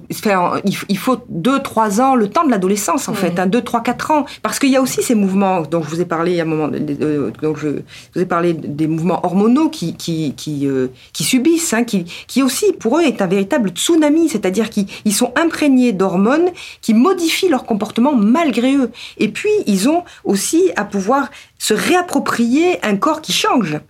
il 0.88 0.98
faut 0.98 1.16
2-3 1.32 2.00
ans, 2.00 2.14
le 2.14 2.30
temps 2.30 2.44
de 2.44 2.50
l'adolescence 2.50 3.08
en 3.08 3.14
fait, 3.14 3.34
2, 3.34 3.60
3, 3.60 3.82
4 3.82 4.10
ans. 4.12 4.24
Parce 4.42 4.60
qu'il 4.60 4.70
y 4.70 4.76
a 4.76 4.80
aussi 4.80 5.02
ces 5.02 5.16
mouvements 5.16 5.62
dont 5.62 5.82
je 5.82 5.88
vous 5.88 6.00
ai 6.00 6.04
parlé 6.04 6.38
à 6.38 6.44
un 6.44 6.46
moment, 6.46 6.68
donc 6.68 7.58
je, 7.58 7.80
vous 8.14 8.20
ai 8.20 8.24
parlé 8.24 8.52
des 8.54 8.86
mouvements 8.86 9.24
hormonaux 9.26 9.68
qui, 9.68 9.94
qui, 9.94 10.32
qui, 10.36 10.68
euh, 10.68 10.88
qui 11.12 11.24
subissent, 11.24 11.74
hein, 11.74 11.82
qui, 11.82 12.04
qui 12.28 12.42
aussi 12.44 12.72
pour 12.72 12.98
eux 12.98 13.02
est 13.02 13.20
un 13.20 13.26
véritable 13.26 13.70
tsunami, 13.70 14.28
c'est-à-dire 14.28 14.70
qu'ils 14.70 15.14
sont 15.14 15.32
imprégnés 15.34 15.92
d'hormones 15.92 16.50
qui 16.82 16.94
modifient 16.94 17.48
leur 17.48 17.64
comportement 17.64 18.14
malgré 18.14 18.76
eux. 18.76 18.92
Et 19.18 19.28
puis 19.28 19.50
ils 19.66 19.88
ont 19.88 20.04
aussi 20.24 20.70
à 20.76 20.84
pouvoir 20.84 21.30
se 21.58 21.74
réapproprier 21.74 22.78
un 22.84 22.96
corps 22.96 23.20
qui 23.20 23.32
change. 23.32 23.80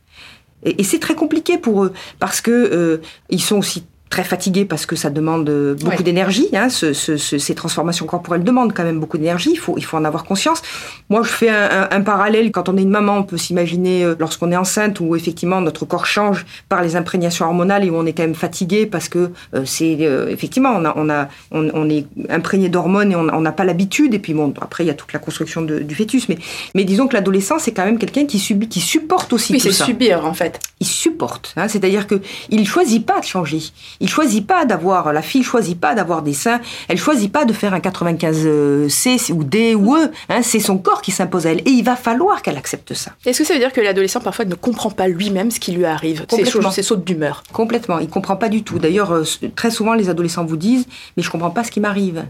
Et, 0.67 0.85
c'est 0.85 0.99
très 0.99 1.15
compliqué 1.15 1.59
pour 1.59 1.85
eux 1.85 1.93
parce 2.19 2.41
que 2.41 2.51
euh, 2.51 2.99
ils 3.31 3.41
sont 3.41 3.57
aussi 3.57 3.85
très 4.09 4.25
fatigué 4.25 4.65
parce 4.65 4.87
que 4.87 4.95
ça 4.95 5.11
demande 5.11 5.49
euh, 5.49 5.75
beaucoup 5.75 6.03
d'énergie. 6.03 6.49
Hein, 6.53 6.69
ce, 6.69 6.93
ce, 6.93 7.17
ces 7.17 7.55
transformations 7.55 8.07
corporelles 8.07 8.45
demandent 8.45 8.73
quand 8.73 8.85
même 8.85 9.01
beaucoup 9.01 9.19
d'énergie. 9.19 9.51
Il 9.53 9.59
faut, 9.59 9.75
il 9.77 9.85
faut 9.85 9.97
en 9.97 10.05
avoir 10.05 10.25
conscience. 10.25 10.63
Moi, 11.11 11.23
je 11.23 11.29
fais 11.29 11.51
un, 11.51 11.89
un, 11.91 12.01
parallèle. 12.03 12.53
Quand 12.53 12.69
on 12.69 12.77
est 12.77 12.83
une 12.83 12.91
maman, 12.91 13.19
on 13.19 13.23
peut 13.25 13.37
s'imaginer 13.37 14.05
euh, 14.05 14.15
lorsqu'on 14.19 14.53
est 14.53 14.57
enceinte 14.57 15.01
où 15.01 15.17
effectivement 15.17 15.61
notre 15.61 15.85
corps 15.85 16.07
change 16.07 16.47
par 16.69 16.83
les 16.83 16.95
imprégnations 16.95 17.47
hormonales 17.47 17.85
et 17.85 17.91
où 17.91 17.97
on 17.97 18.07
est 18.07 18.13
quand 18.13 18.23
même 18.23 18.35
fatigué 18.35 18.87
parce 18.87 19.09
que 19.09 19.31
euh, 19.55 19.63
c'est 19.65 19.99
effectivement 20.29 20.71
on 20.77 20.85
a, 20.85 20.95
on 20.97 21.11
a, 21.11 21.29
on, 21.51 21.89
est 21.89 22.07
imprégné 22.29 22.69
d'hormones 22.69 23.13
et 23.13 23.17
on 23.17 23.41
n'a 23.41 23.53
pas 23.53 23.65
l'habitude. 23.65 24.15
Et 24.15 24.19
puis 24.19 24.35
bon, 24.35 24.53
après 24.61 24.85
il 24.85 24.87
y 24.87 24.91
a 24.91 24.95
toute 24.95 25.13
la 25.13 25.19
construction 25.19 25.63
de, 25.63 25.81
du 25.81 25.95
fœtus. 25.95 26.29
Mais, 26.29 26.39
mais 26.75 26.85
disons 26.85 27.09
que 27.09 27.15
l'adolescent 27.15 27.59
c'est 27.59 27.73
quand 27.73 27.85
même 27.85 27.99
quelqu'un 27.99 28.27
qui 28.27 28.39
subit, 28.39 28.69
qui 28.69 28.81
supporte 28.81 29.33
aussi 29.33 29.53
oui, 29.53 29.61
tout 29.61 29.71
ça. 29.73 29.85
c'est 29.85 29.91
subir 29.93 30.25
en 30.25 30.35
fait. 30.35 30.61
Il 30.81 30.87
supporte. 30.87 31.53
Hein, 31.57 31.69
C'est-à-dire 31.69 32.07
que 32.07 32.21
il 32.51 32.67
choisit 32.67 33.05
pas 33.05 33.21
de 33.21 33.25
changer. 33.25 33.61
Il 34.01 34.09
choisit 34.09 34.47
pas 34.47 34.65
d'avoir, 34.65 35.13
la 35.13 35.23
fille 35.23 35.43
choisit 35.43 35.79
pas 35.79 35.95
d'avoir 35.95 36.23
des 36.23 36.35
seins, 36.35 36.61
elle 36.89 36.99
choisit 36.99 37.31
pas 37.31 37.45
de 37.45 37.53
faire 37.53 37.75
un 37.75 37.81
95 37.81 38.89
C 38.89 39.17
ou 39.33 39.45
D 39.45 39.75
ou 39.75 39.97
E, 39.97 40.11
hein, 40.29 40.43
c'est 40.43 40.61
son 40.61 40.79
corps 40.79 41.03
qui 41.03 41.11
s'impose 41.11 41.47
à 41.47 41.53
elle. 41.53 41.61
Et 41.61 41.71
il 41.71 41.85
va 41.85 41.97
falloir 41.97 42.43
qu'elle 42.43 42.57
accepte 42.57 42.95
ça. 42.95 43.13
Est-ce 43.25 43.39
que 43.39 43.45
ça 43.45 43.55
veut 43.55 43.61
dire 43.61 43.73
que 43.73 43.81
l'adolescent 43.81 44.21
parfois 44.21 44.45
ne 44.45 44.55
comprend 44.55 44.91
pas 44.91 45.09
lui-même 45.09 45.51
ce 45.51 45.61
qui 45.61 45.73
lui 45.73 45.85
arrive, 45.85 46.27
ses, 46.31 46.83
sautes 46.83 47.05
d'humeur. 47.05 47.43
Complètement, 47.53 47.99
il 47.99 48.09
comprend 48.09 48.37
pas 48.37 48.49
du 48.49 48.63
tout. 48.63 48.79
D'ailleurs, 48.79 49.13
euh, 49.13 49.25
très 49.55 49.71
souvent 49.71 49.95
les 49.95 50.09
adolescents 50.09 50.45
vous 50.45 50.57
disent, 50.57 50.87
mais 51.17 51.23
je 51.23 51.31
comprends 51.31 51.51
pas 51.51 51.65
ce 51.65 51.71
qui 51.71 51.81
m'arrive. 51.81 52.25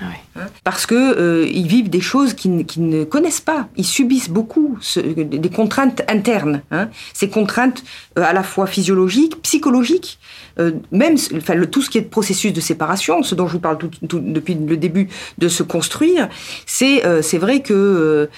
Ah 0.00 0.04
hein, 0.36 0.46
parce 0.64 0.84
que 0.86 0.94
euh, 0.94 1.46
ils 1.48 1.66
vivent 1.66 1.88
des 1.88 2.00
choses 2.00 2.34
qu'ils 2.34 2.56
ne 2.56 3.04
connaissent 3.04 3.40
pas. 3.40 3.68
Ils 3.76 3.84
subissent 3.84 4.28
beaucoup 4.28 4.78
des 4.96 5.50
contraintes 5.50 6.02
internes. 6.08 6.62
Hein. 6.70 6.88
Ces 7.14 7.28
contraintes 7.28 7.82
euh, 8.18 8.22
à 8.22 8.32
la 8.32 8.42
fois 8.42 8.66
physiologiques, 8.66 9.40
psychologiques, 9.42 10.18
euh, 10.58 10.72
même 10.92 11.16
enfin, 11.36 11.58
tout 11.66 11.82
ce 11.82 11.90
qui 11.90 11.98
est 11.98 12.02
processus 12.02 12.52
de 12.52 12.60
séparation, 12.60 13.22
ce 13.22 13.34
dont 13.34 13.46
je 13.46 13.52
vous 13.54 13.60
parle 13.60 13.78
depuis 14.02 14.54
le 14.54 14.76
début 14.76 15.08
de 15.38 15.48
se 15.48 15.62
construire, 15.62 16.28
c'est 16.66 17.02
c'est 17.22 17.38
vrai 17.38 17.60
que 17.60 18.28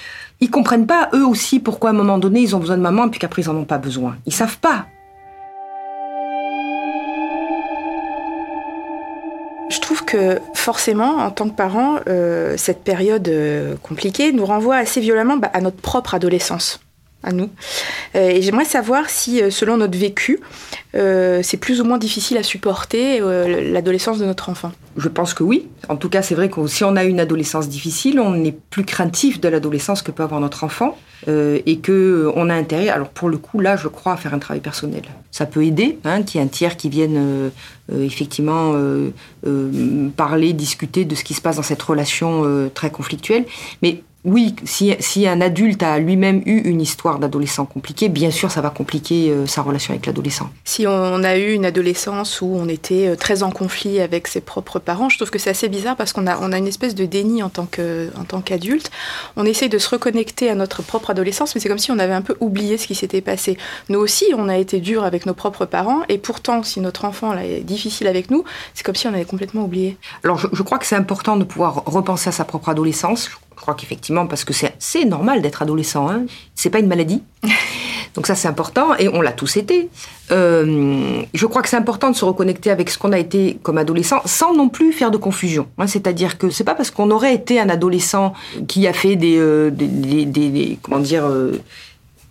ils 0.41 0.51
comprennent 0.51 0.87
pas 0.87 1.09
eux 1.15 1.27
aussi 1.27 1.59
pourquoi 1.59 1.91
à 1.91 1.93
un 1.93 1.97
moment 1.97 2.19
donné 2.19 2.41
ils 2.41 2.55
ont 2.55 2.61
besoin 2.61 2.77
de 2.77 2.83
maman 2.83 3.07
et 3.07 3.11
puis 3.11 3.19
qu'après 3.19 3.43
ils 3.43 3.51
en 3.51 3.57
ont 3.57 3.65
pas 3.65 3.79
besoin. 3.79 4.17
Ils 4.27 4.33
savent 4.33 4.59
pas. 4.59 4.87
Que 10.09 10.41
forcément, 10.55 11.19
en 11.19 11.31
tant 11.31 11.51
que 11.51 11.55
parent, 11.55 11.99
euh, 12.09 12.55
cette 12.57 12.83
période 12.83 13.29
euh, 13.29 13.77
compliquée 13.83 14.33
nous 14.33 14.47
renvoie 14.47 14.77
assez 14.77 15.03
violemment 15.03 15.37
bah, 15.37 15.51
à 15.53 15.61
notre 15.61 15.77
propre 15.77 16.15
adolescence, 16.15 16.81
à 17.23 17.33
nous. 17.33 17.51
Euh, 18.15 18.29
et 18.29 18.43
j'aimerais 18.43 18.65
savoir 18.65 19.11
si, 19.11 19.41
selon 19.51 19.77
notre 19.77 19.99
vécu, 19.99 20.41
c'est 20.95 21.59
plus 21.61 21.81
ou 21.81 21.85
moins 21.85 21.99
difficile 21.99 22.39
à 22.39 22.43
supporter 22.43 23.21
l'adolescence 23.21 24.19
de 24.19 24.25
notre 24.25 24.49
enfant. 24.49 24.73
Je 24.97 25.09
pense 25.09 25.33
que 25.33 25.45
oui. 25.45 25.69
En 25.89 25.97
tout 25.97 26.09
cas, 26.09 26.23
c'est 26.23 26.35
vrai 26.35 26.51
que 26.51 26.67
si 26.67 26.83
on 26.83 26.97
a 26.97 27.05
une 27.05 27.21
adolescence 27.21 27.69
difficile, 27.69 28.19
on 28.19 28.43
est 28.45 28.57
plus 28.71 28.85
craintif 28.85 29.41
de 29.41 29.49
l'adolescence 29.49 30.03
que 30.03 30.11
peut 30.11 30.25
avoir 30.25 30.41
notre 30.41 30.65
enfant. 30.65 30.97
Euh, 31.27 31.59
et 31.67 31.79
que 31.79 31.93
euh, 31.93 32.33
on 32.37 32.49
a 32.49 32.55
intérêt, 32.55 32.89
alors 32.91 33.09
pour 33.09 33.29
le 33.29 33.39
coup 33.39 33.59
là, 33.59 33.77
je 33.77 33.89
crois, 33.89 34.13
à 34.13 34.17
faire 34.17 34.35
un 34.35 34.39
travail 34.39 34.61
personnel. 34.61 35.03
Ça 35.33 35.47
peut 35.47 35.65
aider, 35.65 35.99
hein, 36.05 36.23
qu'il 36.23 36.41
y 36.41 36.43
ait 36.43 36.47
un 36.47 36.49
tiers 36.49 36.77
qui 36.77 36.89
vienne 36.89 37.17
euh, 37.17 37.51
effectivement 38.05 38.75
parler, 40.17 40.53
discuter 40.53 41.05
de 41.05 41.15
ce 41.15 41.25
qui 41.25 41.35
se 41.35 41.41
passe 41.41 41.57
dans 41.57 41.63
cette 41.63 41.83
relation 41.83 42.71
très 42.75 42.91
conflictuelle. 42.91 43.47
Mais 43.83 44.03
oui, 44.25 44.57
si, 44.65 45.29
un 45.29 45.41
adulte 45.41 45.83
a 45.85 45.99
lui-même 46.01 46.43
eu 46.45 46.59
une 46.69 46.81
histoire 46.81 47.21
d'adolescent 47.21 47.67
compliquée, 47.67 48.09
bien 48.09 48.33
sûr, 48.33 48.51
ça 48.51 48.61
va 48.61 48.71
compliquer 48.71 49.31
euh, 49.31 49.47
sa 49.47 49.63
relation 49.63 49.93
avec 49.95 50.07
l'adolescent. 50.07 50.51
Si 50.65 50.89
on 50.89 51.23
a 51.23 51.39
eu 51.39 51.53
une 51.53 51.65
adolescence 51.65 52.41
où 52.41 52.47
on 52.47 52.69
était 52.69 53.09
euh, 53.09 53.17
très 53.17 53.45
en 53.45 53.53
conflit 53.53 54.01
avec 54.01 54.27
ses 54.27 54.41
propres 54.41 54.81
parents, 54.81 55.09
je 55.09 55.19
trouve 55.19 55.31
que 55.31 55.39
c'est 55.39 55.51
assez 55.51 55.69
bizarre 55.69 55.95
parce 55.95 56.13
qu'on 56.13 56.27
a, 56.27 56.37
on 56.41 56.53
a 56.53 56.59
une 56.59 56.67
espèce 56.67 56.97
de 56.97 57.07
déni 57.07 57.45
en 57.45 57.49
tant, 57.49 57.67
que, 57.67 58.11
en 58.19 58.25
tant 58.25 58.41
qu'adulte. 58.41 58.91
On 59.37 59.45
essaye 59.45 59.69
de 59.69 59.79
se 59.79 59.89
reconnecter 59.89 60.51
à 60.51 60.57
notre 60.57 60.83
propre 60.83 61.11
adolescence, 61.11 61.55
mais 61.55 61.61
c'est 61.61 61.69
comme 61.69 61.79
si 61.79 61.93
on 61.93 61.99
avait 62.01 62.13
un 62.13 62.23
peu 62.23 62.37
oublié 62.41 62.77
ce 62.77 62.89
qui 62.89 62.97
s'était 62.97 63.21
passé. 63.21 63.57
Nous 63.89 64.01
aussi, 64.01 64.27
on 64.37 64.49
a 64.49 64.59
été 64.59 64.81
dur 64.81 65.05
avec 65.05 65.27
nos 65.27 65.35
propres 65.35 65.65
parents, 65.65 66.03
et 66.09 66.19
pourtant, 66.19 66.65
si 66.65 66.81
notre 66.81 67.05
enfant 67.05 67.33
là, 67.33 67.45
est 67.45 67.61
difficile 67.61 68.09
avec 68.09 68.33
nous, 68.33 68.43
c'est 68.75 68.83
comme 68.85 68.97
si 68.97 69.07
on 69.07 69.15
avait 69.15 69.25
complètement 69.25 69.63
oublié. 69.63 69.97
Alors, 70.25 70.39
je, 70.39 70.49
je 70.53 70.63
crois 70.65 70.79
que 70.79 70.87
c'est 70.87 70.97
important 70.97 71.37
de 71.37 71.45
pouvoir 71.45 71.85
repenser 71.87 72.31
à 72.31 72.33
sa 72.33 72.45
propre 72.45 72.69
adolescence. 72.69 73.31
Je 73.59 73.63
crois 73.63 73.75
qu'effectivement, 73.75 74.29
parce 74.29 74.45
que 74.45 74.53
c'est 74.53 75.05
normal 75.05 75.43
d'être 75.43 75.63
adolescent, 75.63 76.09
hein. 76.09 76.27
c'est 76.55 76.71
pas 76.71 76.79
une 76.79 76.87
maladie. 76.87 77.25
Donc 78.15 78.29
ça 78.29 78.37
c'est 78.37 78.47
important 78.47 78.95
et 78.97 79.09
on 79.09 79.21
l'a 79.21 79.33
tous 79.33 79.57
été. 79.57 79.91
Euh, 80.31 81.23
je 81.35 81.47
crois 81.47 81.61
que 81.63 81.69
c'est 81.69 81.77
important 81.77 82.11
de 82.11 82.15
se 82.17 82.25
reconnecter 82.25 82.71
avec 82.71 82.89
ce 82.89 82.99
qu'on 82.99 83.13
a 83.13 83.19
été 83.19 83.59
comme 83.63 83.77
adolescent 83.77 84.23
sans 84.27 84.55
non 84.55 84.69
plus 84.69 84.93
faire 84.93 85.11
de 85.11 85.17
confusion. 85.17 85.67
Hein. 85.77 85.89
C'est-à-dire 85.89 86.39
que 86.39 86.51
c'est 86.51 86.63
pas 86.63 86.77
parce 86.77 86.93
qu'on 86.93 87.11
aurait 87.11 87.35
été 87.35 87.61
un 87.61 87.69
adolescent 87.69 88.33
qui 88.69 88.87
a 88.87 88.93
fait 88.93 89.17
des, 89.17 89.37
euh, 89.39 89.71
des, 89.73 90.79
comment 90.81 91.01
dire 91.01 91.27
euh, 91.27 91.61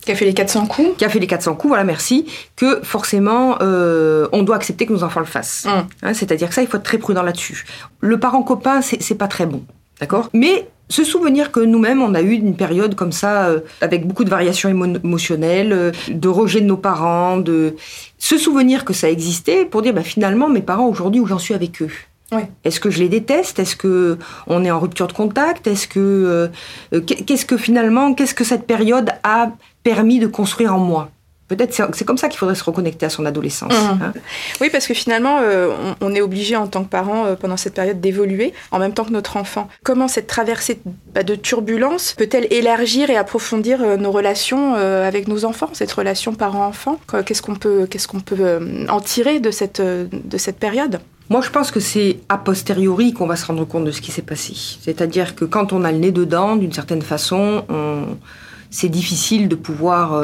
qui 0.06 0.14
a 0.14 0.16
fait 0.16 0.26
les 0.26 0.34
400 0.34 0.68
coups 0.68 0.98
Qui 0.98 1.04
a 1.04 1.10
fait 1.10 1.20
les 1.20 1.28
400 1.28 1.56
coups, 1.56 1.70
voilà, 1.70 1.84
merci. 1.84 2.26
Que 2.56 2.80
forcément, 2.84 3.58
on 3.60 4.44
doit 4.44 4.56
accepter 4.56 4.86
que 4.86 4.94
nos 4.94 5.04
enfants 5.04 5.20
le 5.20 5.26
fassent. 5.26 5.66
Hum. 5.68 5.86
Hein, 6.04 6.14
c'est-à-dire 6.14 6.48
que 6.48 6.56
ça, 6.56 6.62
il 6.62 6.70
faut 6.70 6.78
être 6.78 6.84
très 6.84 6.98
prudent 6.98 7.24
là-dessus. 7.24 7.66
Le 8.00 8.18
parent 8.18 8.42
copain, 8.42 8.82
c'est 8.82 9.16
pas 9.16 9.28
très 9.28 9.46
bon. 9.46 9.64
D'accord? 10.00 10.30
Mais 10.34 10.68
se 10.90 11.04
souvenir 11.04 11.52
que 11.52 11.60
nous-mêmes, 11.60 12.02
on 12.02 12.14
a 12.14 12.22
eu 12.22 12.32
une 12.32 12.56
période 12.56 12.96
comme 12.96 13.12
ça, 13.12 13.48
euh, 13.48 13.60
avec 13.82 14.08
beaucoup 14.08 14.24
de 14.24 14.30
variations 14.30 14.70
émotionnelles, 14.70 15.74
euh, 15.74 15.92
de 16.10 16.28
rejet 16.28 16.62
de 16.62 16.66
nos 16.66 16.78
parents, 16.78 17.38
de 17.38 17.76
se 18.18 18.38
souvenir 18.38 18.86
que 18.86 18.94
ça 18.94 19.10
existait 19.10 19.66
pour 19.66 19.82
dire, 19.82 19.94
bah, 19.94 20.04
finalement, 20.04 20.50
mes 20.50 20.62
parents 20.62 20.88
aujourd'hui, 20.88 21.20
où 21.20 21.26
j'en 21.26 21.40
suis 21.40 21.54
avec 21.54 21.82
eux. 21.82 21.92
Est-ce 22.66 22.82
que 22.82 22.90
je 22.90 23.00
les 23.00 23.08
déteste? 23.08 23.60
Est-ce 23.60 23.78
que 23.78 24.18
on 24.48 24.66
est 24.66 24.72
en 24.72 24.80
rupture 24.80 25.08
de 25.08 25.14
contact? 25.14 25.66
Est-ce 25.66 25.88
que 25.88 26.50
euh, 26.94 27.00
qu'est-ce 27.02 27.46
que 27.46 27.56
finalement, 27.56 28.14
qu'est-ce 28.14 28.34
que 28.34 28.44
cette 28.44 28.68
période 28.68 29.12
a 29.24 29.52
permis 29.84 30.20
de 30.20 30.28
construire 30.28 30.76
en 30.76 30.80
moi? 30.80 31.10
Peut-être 31.48 31.74
c'est 31.94 32.04
comme 32.04 32.18
ça 32.18 32.28
qu'il 32.28 32.38
faudrait 32.38 32.56
se 32.56 32.64
reconnecter 32.64 33.06
à 33.06 33.10
son 33.10 33.26
adolescence. 33.26 33.72
Mmh. 33.72 34.04
Hein. 34.04 34.14
Oui, 34.60 34.70
parce 34.70 34.86
que 34.86 34.94
finalement, 34.94 35.40
euh, 35.42 35.94
on, 36.02 36.14
est 36.14 36.20
obligé 36.20 36.58
en 36.58 36.68
tant 36.68 36.84
que 36.84 36.90
parent 36.90 37.26
euh, 37.26 37.36
pendant 37.36 37.56
cette 37.56 37.74
période 37.74 38.02
d'évoluer 38.02 38.54
en 38.72 38.80
même 38.80 38.94
temps 38.94 39.06
que 39.06 39.12
notre 39.12 39.38
enfant. 39.38 39.70
Comment 39.84 40.10
cette 40.10 40.28
traversée 40.28 40.80
bah, 41.14 41.24
de 41.24 41.36
turbulence 41.36 42.16
peut-elle 42.18 42.52
élargir 42.52 43.10
et 43.10 43.16
approfondir 43.16 43.82
euh, 43.82 43.96
nos 43.96 44.12
relations 44.12 44.76
avec 44.76 45.28
nos 45.28 45.46
enfants, 45.46 45.70
cette 45.74 45.92
relation 45.92 46.34
parent-enfant? 46.34 47.00
Qu'est-ce 47.26 47.42
qu'on 47.42 47.56
peut, 47.56 47.88
qu'est-ce 47.90 48.08
qu'on 48.08 48.20
peut 48.20 48.86
en 48.90 49.00
tirer 49.00 49.40
de 49.40 49.52
cette, 49.52 49.82
de 49.82 50.38
cette 50.38 50.58
période? 50.58 51.00
Moi, 51.30 51.42
je 51.42 51.50
pense 51.50 51.72
que 51.72 51.80
c'est 51.80 52.20
a 52.30 52.38
posteriori 52.38 53.14
qu'on 53.14 53.28
va 53.28 53.36
se 53.36 53.46
rendre 53.46 53.66
compte 53.66 53.86
de 53.86 53.92
ce 53.92 54.02
qui 54.02 54.12
s'est 54.12 54.22
passé. 54.22 54.54
C'est-à-dire 54.82 55.36
que 55.36 55.46
quand 55.46 55.74
on 55.74 55.84
a 55.84 55.92
le 55.92 55.98
nez 55.98 56.12
dedans, 56.12 56.56
d'une 56.56 56.74
certaine 56.74 57.02
façon, 57.02 57.64
c'est 58.70 58.90
difficile 58.90 59.48
de 59.48 59.56
pouvoir 59.56 60.22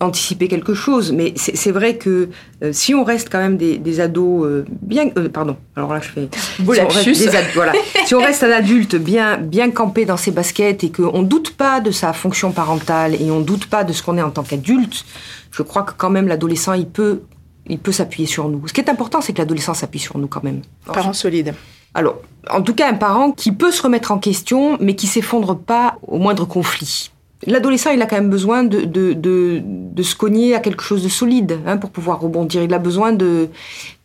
anticiper 0.00 0.48
quelque 0.48 0.74
chose. 0.74 1.12
Mais 1.12 1.34
c'est 1.36 1.70
vrai 1.70 1.96
que 1.96 2.28
euh, 2.62 2.72
si 2.72 2.94
on 2.94 3.04
reste 3.04 3.28
quand 3.30 3.38
même 3.38 3.56
des, 3.56 4.00
ados 4.00 4.44
euh, 4.44 4.64
bien, 4.82 5.10
euh, 5.16 5.28
pardon. 5.28 5.56
Alors 5.76 5.92
là, 5.92 6.00
je 6.00 6.08
fais. 6.08 6.28
Si 6.60 6.62
on, 6.62 7.28
voilà. 7.54 7.72
si 8.06 8.14
on 8.14 8.20
reste 8.20 8.42
un 8.42 8.50
adulte 8.50 8.96
bien 8.96 9.38
bien 9.38 9.70
campé 9.70 10.04
dans 10.04 10.16
ses 10.16 10.30
baskets 10.30 10.84
et 10.84 10.90
qu'on 10.90 11.22
doute 11.22 11.50
pas 11.56 11.80
de 11.80 11.90
sa 11.90 12.12
fonction 12.12 12.52
parentale 12.52 13.20
et 13.20 13.30
on 13.30 13.40
doute 13.40 13.66
pas 13.66 13.84
de 13.84 13.92
ce 13.92 14.02
qu'on 14.02 14.16
est 14.18 14.22
en 14.22 14.30
tant 14.30 14.42
qu'adulte, 14.42 15.04
je 15.50 15.62
crois 15.62 15.82
que 15.82 15.92
quand 15.96 16.10
même 16.10 16.28
l'adolescent 16.28 16.74
il 16.74 16.86
peut 16.86 17.22
il 17.66 17.78
peut 17.78 17.92
s'appuyer 17.92 18.26
sur 18.26 18.48
nous. 18.48 18.66
Ce 18.66 18.72
qui 18.72 18.80
est 18.80 18.90
important, 18.90 19.20
c'est 19.20 19.32
que 19.32 19.38
l'adolescent 19.38 19.74
s'appuie 19.74 20.00
sur 20.00 20.18
nous 20.18 20.26
quand 20.26 20.42
même. 20.42 20.62
Parent 20.86 21.12
solide. 21.12 21.54
Alors, 21.94 22.20
en 22.50 22.62
tout 22.62 22.74
cas, 22.74 22.88
un 22.88 22.94
parent 22.94 23.32
qui 23.32 23.52
peut 23.52 23.70
se 23.70 23.82
remettre 23.82 24.12
en 24.12 24.18
question, 24.18 24.76
mais 24.80 24.94
qui 24.94 25.06
s'effondre 25.06 25.56
pas 25.58 25.98
au 26.06 26.18
moindre 26.18 26.44
conflit. 26.44 27.10
L'adolescent, 27.46 27.90
il 27.90 28.02
a 28.02 28.06
quand 28.06 28.16
même 28.16 28.28
besoin 28.28 28.64
de, 28.64 28.80
se 30.02 30.14
cogner 30.14 30.54
à 30.54 30.60
quelque 30.60 30.82
chose 30.82 31.02
de 31.02 31.08
solide 31.08 31.58
hein, 31.66 31.78
pour 31.78 31.90
pouvoir 31.90 32.20
rebondir. 32.20 32.62
Il 32.62 32.74
a 32.74 32.78
besoin 32.78 33.12
de, 33.12 33.48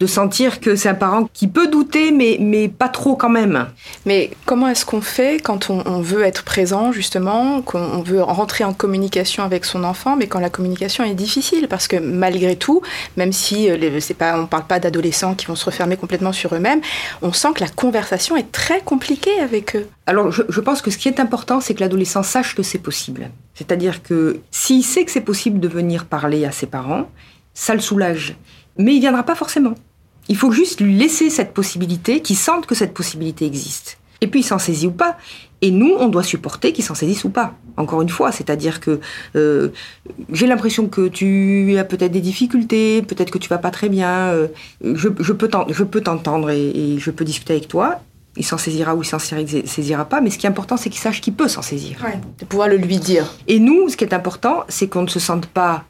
sentir 0.06 0.62
que 0.62 0.76
c'est 0.76 0.88
un 0.88 0.96
parent 0.96 1.28
qui 1.34 1.48
peut 1.48 1.68
douter, 1.68 2.12
mais, 2.12 2.68
pas 2.70 2.88
trop 2.88 3.16
quand 3.16 3.30
même. 3.30 3.68
Mais 4.06 4.32
comment 4.46 4.68
est-ce 4.70 4.86
qu'on 4.86 5.02
fait 5.02 5.42
quand 5.42 5.70
on, 5.70 6.00
veut 6.00 6.24
être 6.24 6.44
présent, 6.44 6.92
justement, 6.92 7.62
qu'on 7.62 8.02
veut 8.02 8.22
rentrer 8.22 8.64
en 8.64 8.74
communication 8.74 9.44
avec 9.44 9.66
son 9.66 9.84
enfant, 9.84 10.16
mais 10.16 10.28
quand 10.28 10.40
la 10.40 10.50
communication 10.50 11.04
est 11.04 11.14
difficile? 11.14 11.68
Parce 11.68 11.88
que 11.88 11.98
malgré 11.98 12.56
tout, 12.56 12.82
même 13.18 13.34
si 13.34 13.70
euh, 13.70 14.00
on 14.36 14.42
ne 14.42 14.46
parle 14.46 14.66
pas 14.66 14.80
d'adolescents 14.80 15.36
qui 15.36 15.48
vont 15.48 15.56
se 15.56 15.66
refermer 15.66 15.98
complètement 15.98 16.32
sur 16.32 16.56
eux-mêmes, 16.56 16.82
on 17.22 17.34
sent 17.34 17.50
que 17.56 17.62
la 17.62 17.70
conversation 17.70 18.38
est 18.38 18.52
très 18.52 18.82
compliquée 18.82 19.40
avec 19.42 19.76
eux. 19.76 19.88
Alors, 20.08 20.32
je, 20.32 20.44
je 20.50 20.62
pense 20.62 20.82
que 20.82 20.92
ce 20.92 20.98
qui 20.98 21.08
est 21.08 21.20
important, 21.20 21.60
c'est 21.60 21.74
que 21.74 21.80
l'adolescent 21.80 22.24
sache 22.24 22.56
que 22.56 22.64
c'est 22.64 22.80
possible. 22.80 23.32
C'est-à-dire 23.56 24.04
que 24.04 24.40
s'il 24.52 24.84
sait 24.84 25.04
que 25.04 25.12
c'est 25.12 25.22
possible 25.22 25.60
de 25.60 25.68
venir 25.68 26.06
parler 26.06 26.46
à 26.46 26.52
ses 26.52 26.68
parents, 26.68 27.10
ça 27.54 27.74
le 27.74 27.80
soulage. 27.80 28.36
Mais 28.78 28.94
il 28.94 29.00
viendra 29.00 29.24
pas 29.24 29.36
forcément. 29.36 29.74
Il 30.28 30.38
faut 30.38 30.52
juste 30.52 30.82
lui 30.82 30.96
laisser 30.96 31.30
cette 31.30 31.54
possibilité, 31.54 32.22
qu'il 32.22 32.36
sente 32.36 32.66
que 32.68 32.76
cette 32.76 32.94
possibilité 32.94 33.46
existe. 33.46 33.98
Et 34.22 34.28
puis 34.28 34.42
il 34.42 34.44
s'en 34.44 34.60
saisit 34.60 34.88
ou 34.88 34.92
pas. 34.92 35.18
Et 35.62 35.72
nous, 35.72 35.94
on 36.00 36.08
doit 36.08 36.24
supporter 36.24 36.74
qu'il 36.74 36.84
s'en 36.84 36.96
saisisse 36.96 37.24
ou 37.24 37.30
pas. 37.30 37.56
Encore 37.78 38.02
une 38.02 38.10
fois, 38.10 38.32
c'est-à-dire 38.32 38.80
que 38.80 39.00
euh, 39.36 39.70
j'ai 40.32 40.48
l'impression 40.48 40.88
que 40.88 41.08
tu 41.08 41.78
as 41.78 41.84
peut-être 41.84 42.12
des 42.12 42.22
difficultés, 42.22 43.02
peut-être 43.02 43.32
que 43.32 43.38
tu 43.38 43.50
vas 43.50 43.58
pas 43.58 43.72
très 43.72 43.90
bien. 43.90 44.30
Euh, 44.30 44.48
je, 44.82 45.10
peux 45.10 46.02
t'entendre 46.02 46.50
et, 46.50 46.70
et 46.70 47.00
je 47.00 47.12
peux 47.12 47.26
discuter 47.26 47.54
avec 47.54 47.68
toi 47.68 48.02
il 48.38 48.46
s'en 48.46 48.58
saisira 48.58 48.96
ou 48.96 49.02
il 49.02 49.06
s'en 49.06 49.20
saisira 49.20 50.06
pas, 50.06 50.22
mais 50.22 50.30
ce 50.30 50.38
qui 50.38 50.46
est 50.46 50.50
important, 50.50 50.78
c'est 50.78 50.90
qu'il 50.90 51.02
sache 51.02 51.22
qu'il 51.22 51.34
peut 51.34 51.48
s'en 51.48 51.62
saisir. 51.62 51.98
de 52.40 52.46
pouvoir 52.46 52.68
le 52.68 52.78
lui 52.78 52.98
dire. 52.98 53.34
Et 53.48 53.60
nous, 53.60 53.90
ce 53.90 53.98
qui 53.98 54.04
est 54.04 54.14
important, 54.14 54.64
c'est 54.68 54.88
qu'on 54.88 55.04
ne 55.04 55.08
se 55.08 55.20
sente 55.20 55.46
pas 55.46 55.84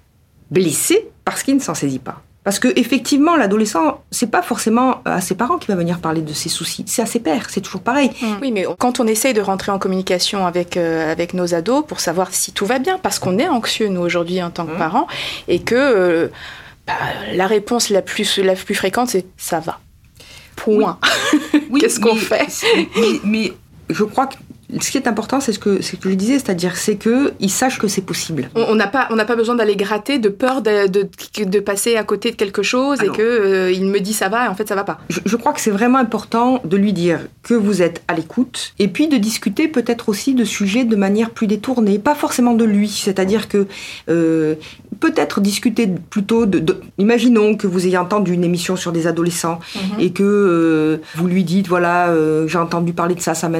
blessé 0.51 1.07
parce 1.23 1.43
qu'il 1.43 1.55
ne 1.55 1.61
s'en 1.61 1.73
saisit 1.73 1.99
pas. 1.99 2.21
Parce 2.43 2.59
que 2.59 2.67
effectivement, 2.79 3.35
l'adolescent, 3.35 4.03
c'est 4.11 4.29
pas 4.29 4.43
forcément 4.43 5.01
à 5.03 5.19
ses 5.19 5.33
parents 5.33 5.57
qui 5.57 5.67
va 5.67 5.75
venir 5.75 5.97
parler 5.97 6.21
de 6.21 6.31
ses 6.31 6.47
soucis, 6.47 6.83
c'est 6.87 7.01
à 7.01 7.07
ses 7.07 7.19
pères, 7.19 7.47
c'est 7.49 7.59
toujours 7.59 7.81
pareil. 7.81 8.11
Oui, 8.39 8.51
mais 8.51 8.67
quand 8.77 8.99
on 8.99 9.07
essaye 9.07 9.33
de 9.33 9.41
rentrer 9.41 9.71
en 9.71 9.79
communication 9.79 10.45
avec 10.45 10.77
euh, 10.77 11.11
avec 11.11 11.33
nos 11.33 11.55
ados 11.55 11.83
pour 11.87 11.99
savoir 11.99 12.31
si 12.35 12.51
tout 12.51 12.67
va 12.67 12.77
bien, 12.77 12.99
parce 12.99 13.17
qu'on 13.17 13.39
est 13.39 13.47
anxieux 13.47 13.87
nous 13.87 14.01
aujourd'hui 14.01 14.43
en 14.43 14.51
tant 14.51 14.67
que 14.67 14.77
parents, 14.77 15.07
et 15.47 15.57
que 15.57 15.73
euh, 15.73 16.27
bah, 16.85 16.93
la 17.33 17.47
réponse 17.47 17.89
la 17.89 18.03
plus 18.03 18.37
la 18.37 18.53
plus 18.53 18.75
fréquente 18.75 19.09
c'est 19.09 19.25
ça 19.37 19.59
va. 19.59 19.79
Point. 20.55 20.99
Qu'est-ce 21.79 21.99
qu'on 21.99 22.15
fait? 22.15 22.47
mais, 23.23 23.53
je 23.89 24.03
crois 24.03 24.27
que 24.27 24.35
ce 24.79 24.91
qui 24.91 24.97
est 24.97 25.07
important, 25.07 25.39
c'est 25.39 25.53
ce 25.53 25.59
que, 25.59 25.81
ce 25.81 25.95
que 25.95 26.09
je 26.09 26.15
disais, 26.15 26.33
c'est-à-dire 26.33 26.75
c'est 26.75 26.97
qu'ils 26.97 27.49
sachent 27.49 27.79
que 27.79 27.87
c'est 27.87 28.01
possible. 28.01 28.49
On 28.55 28.75
n'a 28.75 28.87
pas, 28.87 29.07
on 29.11 29.17
pas 29.17 29.35
besoin 29.35 29.55
d'aller 29.55 29.75
gratter 29.75 30.19
de 30.19 30.29
peur 30.29 30.61
de, 30.61 30.87
de, 30.87 31.07
de, 31.43 31.59
passer 31.59 31.95
à 31.95 32.03
côté 32.03 32.31
de 32.31 32.35
quelque 32.35 32.63
chose 32.63 33.01
et 33.01 33.09
qu'il 33.09 33.21
euh, 33.21 33.71
il 33.71 33.85
me 33.85 33.99
dit 33.99 34.13
ça 34.13 34.29
va 34.29 34.45
et 34.45 34.47
en 34.47 34.55
fait 34.55 34.67
ça 34.67 34.75
va 34.75 34.83
pas. 34.83 34.99
Je, 35.09 35.19
je 35.25 35.35
crois 35.35 35.53
que 35.53 35.61
c'est 35.61 35.71
vraiment 35.71 35.97
important 35.99 36.61
de 36.63 36.77
lui 36.77 36.93
dire 36.93 37.19
que 37.43 37.53
vous 37.53 37.81
êtes 37.81 38.03
à 38.07 38.13
l'écoute 38.13 38.73
et 38.79 38.87
puis 38.87 39.07
de 39.07 39.17
discuter 39.17 39.67
peut-être 39.67 40.09
aussi 40.09 40.33
de 40.33 40.43
sujets 40.43 40.83
de 40.83 40.95
manière 40.95 41.29
plus 41.29 41.47
détournée, 41.47 41.99
pas 41.99 42.15
forcément 42.15 42.53
de 42.53 42.65
lui, 42.65 42.89
c'est-à-dire 42.89 43.47
que 43.47 43.67
euh, 44.09 44.55
peut-être 44.99 45.41
discuter 45.41 45.87
plutôt 46.09 46.45
de, 46.45 46.63
Imaginons 46.97 47.55
que 47.55 47.67
vous 47.67 47.85
ayez 47.85 47.97
entendu 47.97 48.33
une 48.33 48.43
émission 48.43 48.75
sur 48.75 48.91
des 48.91 49.07
adolescents 49.07 49.59
mhm. 49.75 49.99
et 49.99 50.11
que 50.11 50.23
euh, 50.23 50.97
vous 51.15 51.27
lui 51.27 51.43
dites 51.43 51.67
voilà 51.67 52.13
j'ai 52.47 52.57
entendu 52.57 52.93
parler 52.93 53.15
de 53.15 53.21
ça, 53.21 53.33
ça 53.33 53.49
m'a 53.49 53.59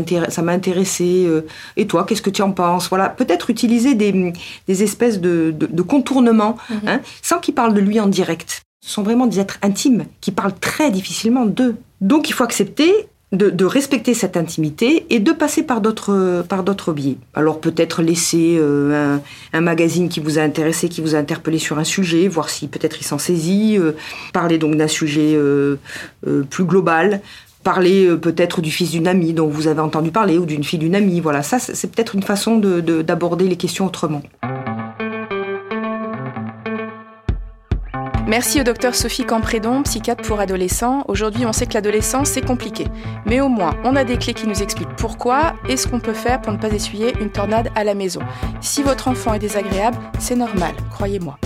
Euh, 1.04 1.42
et 1.78 1.88
toi 1.88 2.06
qu'est-ce 2.06 2.22
que 2.22 2.30
tu 2.30 2.42
en 2.42 2.52
penses? 2.52 2.90
Voilà 2.90 3.10
peut-être 3.10 3.50
utiliser 3.50 3.96
des, 3.96 4.34
des, 4.68 4.84
espèces 4.84 5.20
de, 5.20 5.54
de, 5.58 5.82
contournements 5.82 6.58
mhm. 6.70 6.80
hein, 6.88 7.02
sans 7.22 7.40
qu'il 7.40 7.54
parle 7.54 7.74
de 7.74 7.82
lui 7.82 8.00
en 8.00 8.08
direct. 8.08 8.62
Ce 8.86 8.92
sont 8.92 9.04
vraiment 9.04 9.28
des 9.28 9.40
êtres 9.40 9.58
intimes 9.62 10.06
qui 10.22 10.32
parlent 10.32 10.58
très 10.60 10.92
difficilement 10.92 11.46
d'eux. 11.46 11.76
Donc 12.02 12.30
il 12.30 12.34
faut 12.34 12.44
accepter 12.44 13.08
de, 13.36 13.66
respecter 13.66 14.14
cette 14.14 14.38
intimité 14.38 15.06
et 15.10 15.20
de 15.20 15.32
passer 15.32 15.64
par 15.64 15.82
d'autres 15.82 16.46
par 16.48 16.64
d'autres 16.64 16.94
biais. 16.94 17.18
Alors 17.34 17.60
peut-être 17.60 18.02
laisser 18.02 18.58
euh, 18.60 19.18
un, 19.54 19.62
magazine 19.62 20.10
qui 20.10 20.20
vous 20.20 20.40
a 20.40 20.42
intéressé, 20.42 20.90
qui 20.90 21.02
vous 21.02 21.16
a 21.16 21.18
interpellé 21.18 21.60
sur 21.60 21.78
un 21.80 21.84
sujet, 21.84 22.28
voir 22.28 22.50
si 22.50 22.68
peut-être 22.68 22.98
il 23.00 23.04
s'en 23.04 23.18
saisit, 23.18 23.78
euh, 23.78 23.94
parler 24.34 24.58
donc 24.58 24.76
d'un 24.76 24.88
sujet 24.88 25.34
euh, 25.36 25.78
plus 26.50 26.66
global, 26.66 27.22
parler 27.66 28.16
peut-être 28.16 28.62
du 28.62 28.72
fils 28.72 28.92
d'une 28.92 29.08
amie 29.08 29.34
dont 29.34 29.48
vous 29.48 29.68
avez 29.68 29.82
entendu 29.82 30.12
parler 30.12 30.38
ou 30.38 30.46
d'une 30.46 30.64
fille 30.64 30.80
d'une 30.80 30.96
amie. 30.96 31.20
Voilà, 31.20 31.44
ça 31.44 31.60
c'est 31.60 31.92
peut-être 31.92 32.16
une 32.16 32.24
façon 32.24 32.58
d'aborder 32.58 33.50
les 33.50 33.58
questions 33.58 33.88
autrement. 33.88 34.22
Merci 38.28 38.60
au 38.60 38.64
docteur 38.64 38.96
Sophie 38.96 39.24
Camprédon, 39.24 39.84
psychiatre 39.84 40.24
pour 40.24 40.40
adolescents. 40.40 41.04
Aujourd'hui, 41.08 41.46
on 41.46 41.54
sait 41.54 41.68
que 41.68 41.76
l'adolescence, 41.76 42.30
c'est 42.30 42.46
compliqué. 42.46 42.86
Mais 43.26 43.40
au 43.40 43.50
moins, 43.50 43.76
on 43.84 43.96
a 43.96 44.04
des 44.04 44.18
clés 44.18 44.34
qui 44.34 44.48
nous 44.48 44.64
expliquent 44.64 44.96
pourquoi 44.98 45.54
et 45.70 45.78
ce 45.78 45.88
qu'on 45.88 46.00
peut 46.00 46.14
faire 46.14 46.42
pour 46.42 46.52
ne 46.52 46.58
pas 46.58 46.70
essuyer 46.70 47.14
une 47.22 47.30
tornade 47.30 47.70
à 47.76 47.84
la 47.84 47.94
maison. 47.94 48.22
Si 48.62 48.82
votre 48.82 49.08
enfant 49.08 49.36
est 49.36 49.40
désagréable, 49.40 49.98
c'est 50.18 50.36
normal, 50.36 50.74
croyez-moi. 50.92 51.38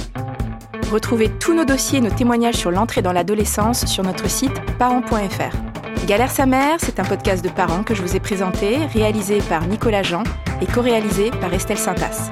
Retrouvez 0.92 1.30
tous 1.40 1.54
nos 1.54 1.66
dossiers 1.66 2.00
et 2.00 2.02
nos 2.02 2.10
témoignages 2.10 2.56
sur 2.56 2.72
l'entrée 2.72 3.02
dans 3.02 3.14
l'adolescence 3.14 3.86
sur 3.86 4.04
notre 4.04 4.30
site 4.30 4.54
parents.fr. 4.80 5.69
Galère 6.06 6.32
sa 6.32 6.46
mère, 6.46 6.78
c'est 6.80 7.00
un 7.00 7.04
podcast 7.04 7.44
de 7.44 7.50
parents 7.50 7.84
que 7.84 7.94
je 7.94 8.02
vous 8.02 8.16
ai 8.16 8.20
présenté, 8.20 8.78
réalisé 8.94 9.40
par 9.48 9.68
Nicolas 9.68 10.02
Jean 10.04 10.24
et 10.62 10.66
co-réalisé 10.66 11.30
par 11.40 11.54
Estelle 11.54 11.78
Saintas. 11.78 12.32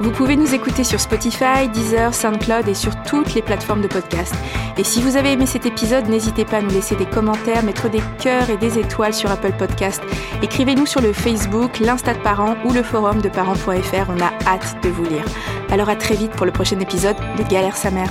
Vous 0.00 0.12
pouvez 0.12 0.36
nous 0.36 0.54
écouter 0.54 0.84
sur 0.84 1.00
Spotify, 1.00 1.68
Deezer, 1.72 2.14
SoundCloud 2.14 2.68
et 2.68 2.74
sur 2.74 3.02
toutes 3.02 3.34
les 3.34 3.42
plateformes 3.42 3.82
de 3.82 3.88
podcast. 3.88 4.34
Et 4.78 4.84
si 4.84 5.02
vous 5.02 5.16
avez 5.16 5.32
aimé 5.32 5.44
cet 5.44 5.66
épisode, 5.66 6.08
n'hésitez 6.08 6.44
pas 6.44 6.58
à 6.58 6.62
nous 6.62 6.70
laisser 6.70 6.96
des 6.96 7.04
commentaires, 7.04 7.64
mettre 7.64 7.90
des 7.90 8.00
cœurs 8.18 8.48
et 8.48 8.56
des 8.56 8.78
étoiles 8.78 9.12
sur 9.12 9.30
Apple 9.30 9.52
Podcast. 9.58 10.02
Écrivez-nous 10.42 10.86
sur 10.86 11.02
le 11.02 11.12
Facebook, 11.12 11.80
l'Insta 11.80 12.14
de 12.14 12.20
parents 12.20 12.56
ou 12.64 12.72
le 12.72 12.82
forum 12.82 13.20
de 13.20 13.28
parents.fr. 13.28 14.08
On 14.08 14.20
a 14.20 14.32
hâte 14.46 14.76
de 14.82 14.88
vous 14.88 15.04
lire. 15.04 15.24
Alors 15.70 15.90
à 15.90 15.96
très 15.96 16.14
vite 16.14 16.32
pour 16.32 16.46
le 16.46 16.52
prochain 16.52 16.80
épisode 16.80 17.16
de 17.36 17.42
Galère 17.42 17.76
sa 17.76 17.90
mère. 17.90 18.10